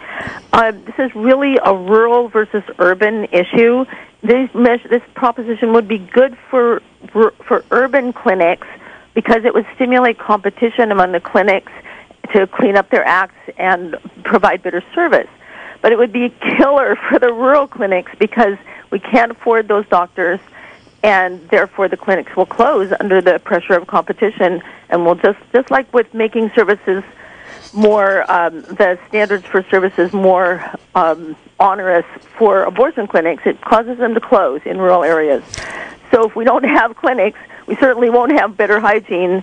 [0.52, 3.84] uh, this is really a rural versus urban issue.
[4.22, 6.82] This measure, this proposition would be good for
[7.12, 8.66] for urban clinics
[9.14, 11.72] because it would stimulate competition among the clinics
[12.32, 15.28] to clean up their acts and provide better service.
[15.80, 18.56] But it would be a killer for the rural clinics because
[18.90, 20.40] we can't afford those doctors
[21.02, 25.70] and therefore the clinics will close under the pressure of competition and will just just
[25.70, 27.04] like with making services
[27.72, 34.14] more um, the standards for services more um, onerous for abortion clinics, it causes them
[34.14, 35.42] to close in rural areas.
[36.10, 39.42] So if we don't have clinics, we certainly won't have better hygiene,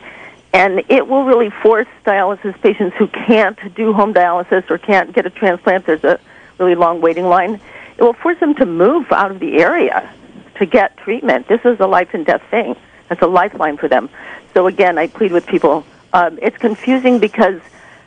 [0.54, 5.26] and it will really force dialysis patients who can't do home dialysis or can't get
[5.26, 5.86] a transplant.
[5.86, 6.20] There's a
[6.58, 7.60] really long waiting line.
[7.98, 10.12] It will force them to move out of the area
[10.56, 11.48] to get treatment.
[11.48, 12.76] This is a life and death thing.
[13.10, 14.10] That's a lifeline for them.
[14.54, 15.86] So again, I plead with people.
[16.14, 17.62] Um, it's confusing because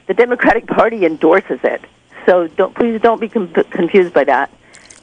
[0.06, 1.82] the Democratic Party endorses it.
[2.26, 4.50] So don't please don't be com- confused by that.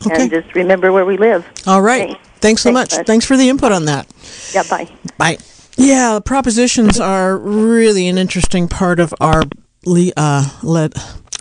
[0.05, 0.23] Okay.
[0.23, 1.45] And just remember where we live.
[1.65, 2.17] All right.
[2.35, 2.91] Thanks, so much.
[2.91, 3.07] Bud.
[3.07, 4.07] Thanks for the input on that.
[4.53, 4.87] Yeah, bye.
[5.17, 5.37] Bye.
[5.77, 9.43] Yeah, propositions are really an interesting part of our
[9.85, 10.47] le- uh,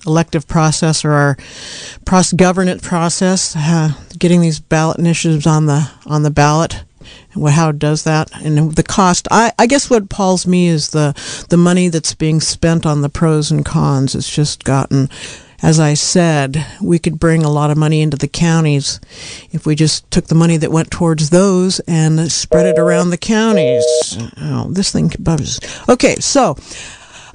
[0.07, 1.36] elective process or our
[2.05, 3.55] pros- governance process.
[3.57, 6.84] Uh, getting these ballot initiatives on the on the ballot,
[7.32, 9.28] and how does that, and the cost.
[9.30, 11.14] I, I guess what appalls me is the
[11.50, 14.14] the money that's being spent on the pros and cons.
[14.14, 15.09] It's just gotten.
[15.62, 19.00] As I said, we could bring a lot of money into the counties
[19.50, 23.16] if we just took the money that went towards those and spread it around the
[23.16, 23.82] counties.
[24.42, 25.61] Oh, this thing buzzes.
[25.88, 26.57] Okay, so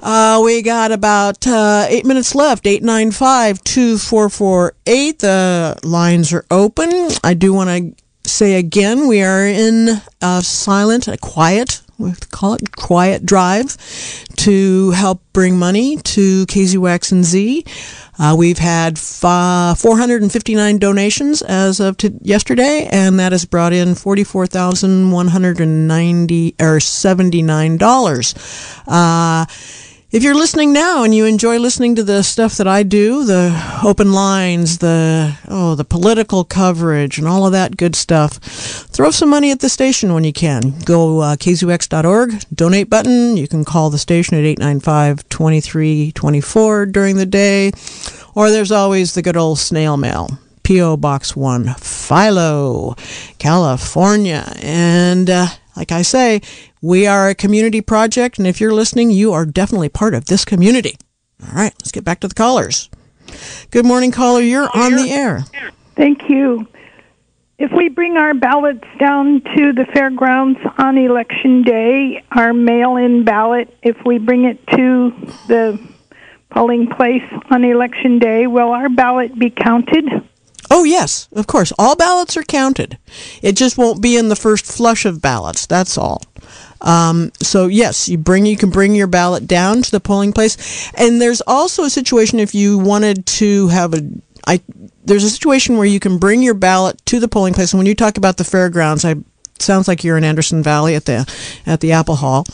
[0.02, 2.66] uh, we got about uh, eight minutes left.
[2.66, 5.18] 895 2448.
[5.18, 7.10] The lines are open.
[7.22, 7.94] I do want to
[8.28, 13.76] say again, we are in a silent, a quiet, we call it quiet drive
[14.36, 17.64] to help bring money to KZYX and Z.
[18.18, 23.94] Uh, we've had fa- 459 donations as of to yesterday, and that has brought in
[23.94, 28.34] 44,190 or 79 dollars.
[28.86, 29.46] Uh,
[30.12, 33.78] if you're listening now and you enjoy listening to the stuff that I do, the
[33.84, 39.28] open lines, the oh, the political coverage and all of that good stuff, throw some
[39.28, 40.80] money at the station when you can.
[40.80, 43.36] Go uh, kzyx.org, donate button.
[43.36, 47.70] You can call the station at 895-2324 during the day,
[48.34, 50.40] or there's always the good old snail mail.
[50.64, 50.96] P.O.
[50.98, 52.94] Box 1, Philo,
[53.38, 54.52] California.
[54.62, 55.46] And uh,
[55.76, 56.42] like I say,
[56.82, 60.44] we are a community project, and if you're listening, you are definitely part of this
[60.44, 60.96] community.
[61.42, 62.88] All right, let's get back to the callers.
[63.70, 64.40] Good morning, caller.
[64.40, 65.44] You're on the air.
[65.96, 66.66] Thank you.
[67.58, 73.24] If we bring our ballots down to the fairgrounds on election day, our mail in
[73.24, 75.10] ballot, if we bring it to
[75.46, 75.78] the
[76.48, 80.06] polling place on election day, will our ballot be counted?
[80.70, 81.72] Oh, yes, of course.
[81.78, 82.96] All ballots are counted.
[83.42, 85.66] It just won't be in the first flush of ballots.
[85.66, 86.22] That's all.
[86.82, 90.90] Um, so yes, you bring you can bring your ballot down to the polling place,
[90.94, 94.00] and there's also a situation if you wanted to have a
[94.46, 94.60] I
[95.04, 97.72] there's a situation where you can bring your ballot to the polling place.
[97.72, 99.16] And when you talk about the fairgrounds, I
[99.58, 101.30] sounds like you're in Anderson Valley at the
[101.66, 102.46] at the Apple Hall.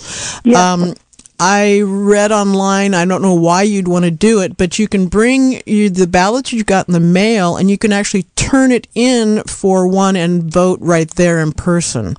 [0.54, 0.94] Um,
[1.39, 2.95] I read online.
[2.95, 6.07] I don't know why you'd want to do it, but you can bring you, the
[6.07, 10.16] ballots you got in the mail, and you can actually turn it in for one
[10.16, 12.16] and vote right there in person.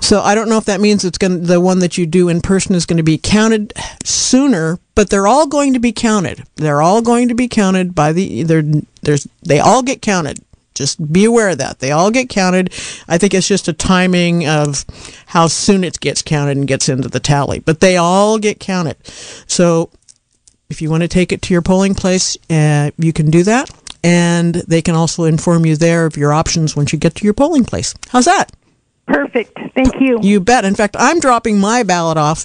[0.00, 2.40] So I don't know if that means it's going the one that you do in
[2.40, 3.72] person is going to be counted
[4.04, 6.44] sooner, but they're all going to be counted.
[6.56, 8.62] They're all going to be counted by the they're,
[9.02, 10.38] there's they all get counted.
[10.78, 11.80] Just be aware of that.
[11.80, 12.72] They all get counted.
[13.08, 14.86] I think it's just a timing of
[15.26, 18.96] how soon it gets counted and gets into the tally, but they all get counted.
[19.48, 19.90] So
[20.70, 23.70] if you want to take it to your polling place, uh, you can do that.
[24.04, 27.34] And they can also inform you there of your options once you get to your
[27.34, 27.94] polling place.
[28.10, 28.52] How's that?
[29.08, 29.58] Perfect.
[29.74, 30.18] Thank you.
[30.22, 30.64] You bet.
[30.64, 32.44] In fact, I'm dropping my ballot off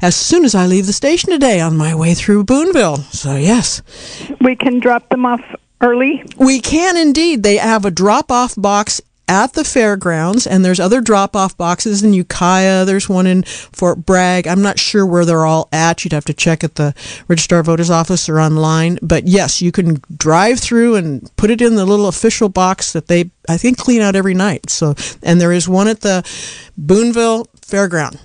[0.00, 2.98] as soon as I leave the station today on my way through Boonville.
[3.12, 3.82] So, yes.
[4.40, 5.42] We can drop them off
[5.80, 6.24] early?
[6.38, 7.42] We can indeed.
[7.42, 12.02] They have a drop off box at the fairgrounds, and there's other drop off boxes
[12.02, 12.84] in Ukiah.
[12.84, 14.46] There's one in Fort Bragg.
[14.46, 16.04] I'm not sure where they're all at.
[16.04, 16.94] You'd have to check at the
[17.26, 18.98] Registrar Voters office or online.
[19.02, 23.08] But yes, you can drive through and put it in the little official box that
[23.08, 24.70] they, I think, clean out every night.
[24.70, 26.22] So, and there is one at the
[26.76, 28.20] Boonville Fairground.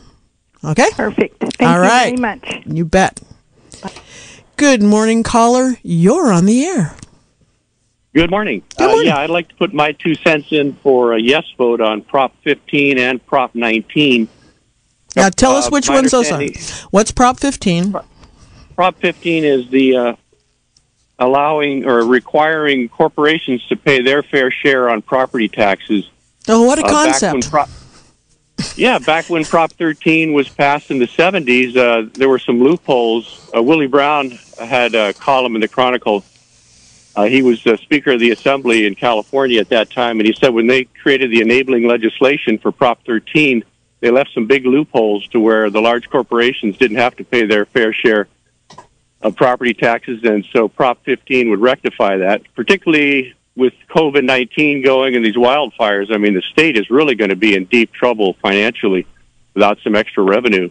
[0.63, 0.89] Okay?
[0.91, 1.39] Perfect.
[1.39, 2.15] Thank all you right.
[2.15, 2.61] very much.
[2.67, 3.19] You bet.
[4.55, 5.77] Good morning, caller.
[5.81, 6.95] You're on the air.
[8.13, 8.61] Good morning.
[8.77, 12.01] Uh, yeah, I'd like to put my two cents in for a yes vote on
[12.01, 14.27] Prop 15 and Prop 19.
[15.15, 16.43] Now, tell us Uh, which ones those are.
[16.91, 17.95] What's Prop 15?
[18.75, 20.13] Prop 15 is the uh,
[21.19, 26.09] allowing or requiring corporations to pay their fair share on property taxes.
[26.49, 27.33] Oh, what a Uh, back concept.
[27.33, 27.69] when Prop-
[28.75, 33.49] yeah, back when Prop 13 was passed in the 70s, uh, there were some loopholes.
[33.55, 36.25] Uh, Willie Brown had a column in the Chronicle.
[37.15, 40.33] Uh, he was uh, Speaker of the Assembly in California at that time, and he
[40.33, 43.63] said when they created the enabling legislation for Prop 13,
[43.99, 47.65] they left some big loopholes to where the large corporations didn't have to pay their
[47.65, 48.27] fair share
[49.21, 55.15] of property taxes, and so Prop 15 would rectify that, particularly with COVID 19 going
[55.15, 56.13] and these wildfires.
[56.13, 59.05] I mean, the state is really going to be in deep trouble financially
[59.53, 60.69] without some extra revenue.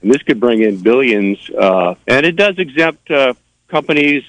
[0.00, 3.34] And this could bring in billions, uh, and it does exempt uh,
[3.68, 4.24] companies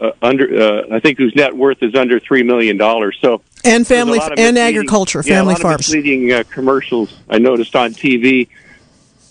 [0.00, 2.78] uh, under, uh, I think, whose net worth is under $3 million.
[3.20, 5.88] So and family there's a lot of and agriculture, yeah, family farms.
[5.88, 8.48] Misleading uh, commercials I noticed on TV,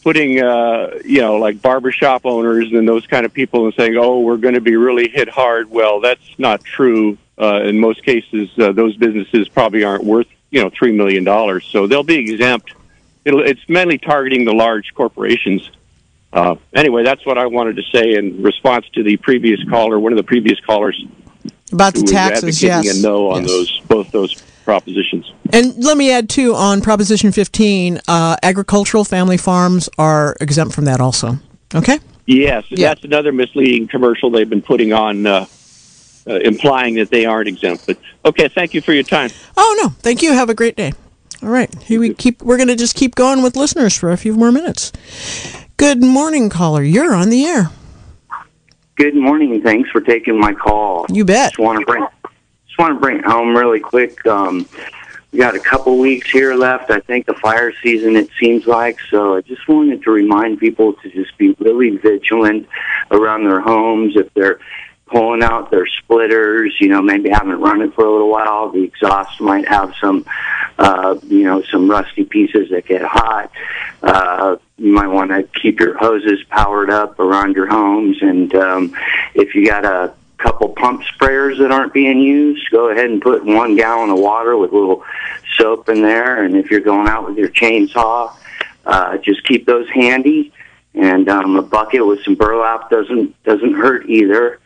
[0.03, 4.19] putting uh, you know like barbershop owners and those kind of people and saying, "Oh,
[4.19, 7.17] we're going to be really hit hard." Well, that's not true.
[7.39, 11.65] Uh, in most cases, uh, those businesses probably aren't worth you know three million dollars,
[11.71, 12.73] so they'll be exempt.
[13.25, 15.69] It'll, it's mainly targeting the large corporations.
[16.31, 20.11] Uh, anyway, that's what I wanted to say in response to the previous caller, one
[20.13, 21.03] of the previous callers
[21.71, 22.99] About the taxes, yes.
[22.99, 23.51] a no on Yes.
[23.51, 25.31] those both those propositions.
[25.51, 30.85] And let me add too on Proposition 15, uh, agricultural family farms are exempt from
[30.85, 31.39] that also.
[31.73, 31.99] Okay?
[32.27, 35.45] Yes, that's another misleading commercial they've been putting on, uh,
[36.27, 37.87] uh, implying that they aren't exempt.
[37.87, 39.31] But okay, thank you for your time.
[39.57, 40.33] Oh no, thank you.
[40.33, 40.93] Have a great day.
[41.41, 42.43] All right, here we keep.
[42.43, 44.91] We're going to just keep going with listeners for a few more minutes.
[45.79, 46.83] Good morning, caller.
[46.83, 47.71] You're on the air.
[48.97, 49.61] Good morning.
[49.61, 51.05] Thanks for taking my call.
[51.09, 51.51] You bet.
[51.51, 52.05] Just want to bring
[52.67, 54.25] just want to bring home really quick.
[54.27, 54.67] Um,
[55.31, 56.91] we got a couple weeks here left.
[56.91, 58.17] I think the fire season.
[58.17, 59.37] It seems like so.
[59.37, 62.67] I just wanted to remind people to just be really vigilant
[63.11, 64.59] around their homes if they're
[65.09, 66.75] pulling out their splitters.
[66.79, 68.69] You know, maybe haven't run it for a little while.
[68.69, 70.25] The exhaust might have some,
[70.77, 73.51] uh, you know, some rusty pieces that get hot.
[74.01, 78.95] Uh, you might want to keep your hoses powered up around your homes, and um,
[79.35, 83.45] if you got a couple pump sprayers that aren't being used, go ahead and put
[83.45, 85.03] one gallon of water with a little
[85.57, 86.43] soap in there.
[86.43, 88.33] And if you're going out with your chainsaw,
[88.85, 90.53] uh, just keep those handy.
[90.95, 94.59] And um, a bucket with some burlap doesn't doesn't hurt either.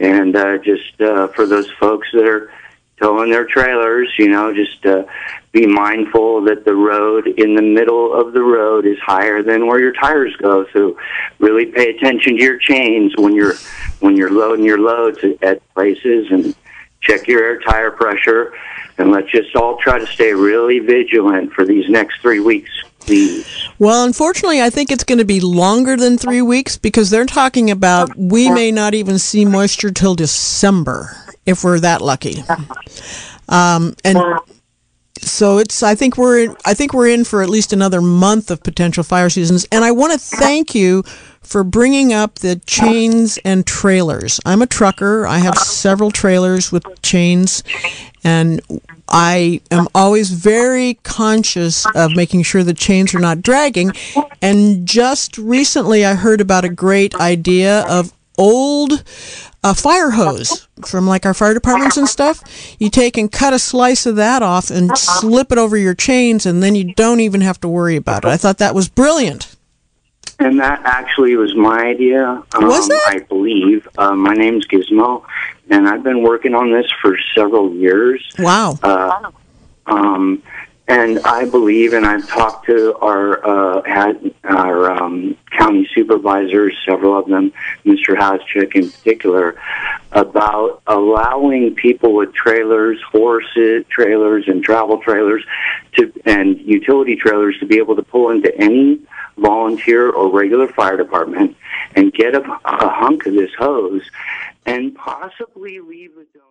[0.00, 2.50] And uh, just uh, for those folks that are
[2.96, 5.04] towing their trailers, you know, just uh,
[5.52, 9.78] be mindful that the road in the middle of the road is higher than where
[9.78, 10.66] your tires go.
[10.72, 10.98] So
[11.38, 13.54] really pay attention to your chains when you're
[14.00, 16.54] when you're loading your loads at, places and
[17.00, 18.54] check your air tire pressure.
[18.98, 22.70] And let's just all try to stay really vigilant for these next three weeks,
[23.00, 23.46] please.
[23.78, 27.70] Well, unfortunately, I think it's going to be longer than three weeks because they're talking
[27.70, 32.44] about we may not even see moisture till December if we're that lucky.
[33.48, 34.18] Um, and
[35.18, 38.50] so it's I think we're in, I think we're in for at least another month
[38.50, 39.66] of potential fire seasons.
[39.70, 41.02] And I want to thank you
[41.42, 44.40] for bringing up the chains and trailers.
[44.44, 45.26] I'm a trucker.
[45.26, 47.64] I have several trailers with chains,
[48.22, 48.60] and
[49.10, 53.92] I am always very conscious of making sure the chains are not dragging.
[54.40, 59.04] And just recently, I heard about a great idea of old
[59.62, 62.42] uh, fire hose from like our fire departments and stuff.
[62.78, 66.46] You take and cut a slice of that off and slip it over your chains,
[66.46, 68.28] and then you don't even have to worry about it.
[68.28, 69.56] I thought that was brilliant.
[70.38, 72.42] And that actually was my idea.
[72.54, 73.02] Um, Was it?
[73.06, 73.86] I believe.
[73.98, 75.22] Uh, my name's Gizmo,
[75.70, 78.22] and I've been working on this for several years.
[78.38, 78.78] Wow.
[78.82, 79.30] Uh,
[79.86, 80.42] um,
[80.88, 87.16] and I believe, and I've talked to our uh, had our um, county supervisors, several
[87.16, 87.52] of them,
[87.86, 88.16] Mr.
[88.16, 89.54] Haschak in particular,
[90.10, 95.44] about allowing people with trailers, horses, trailers, and travel trailers,
[95.92, 98.98] to and utility trailers to be able to pull into any
[99.38, 101.56] volunteer or regular fire department
[101.94, 104.02] and get a, a hunk of this hose
[104.66, 106.49] and possibly leave a donation.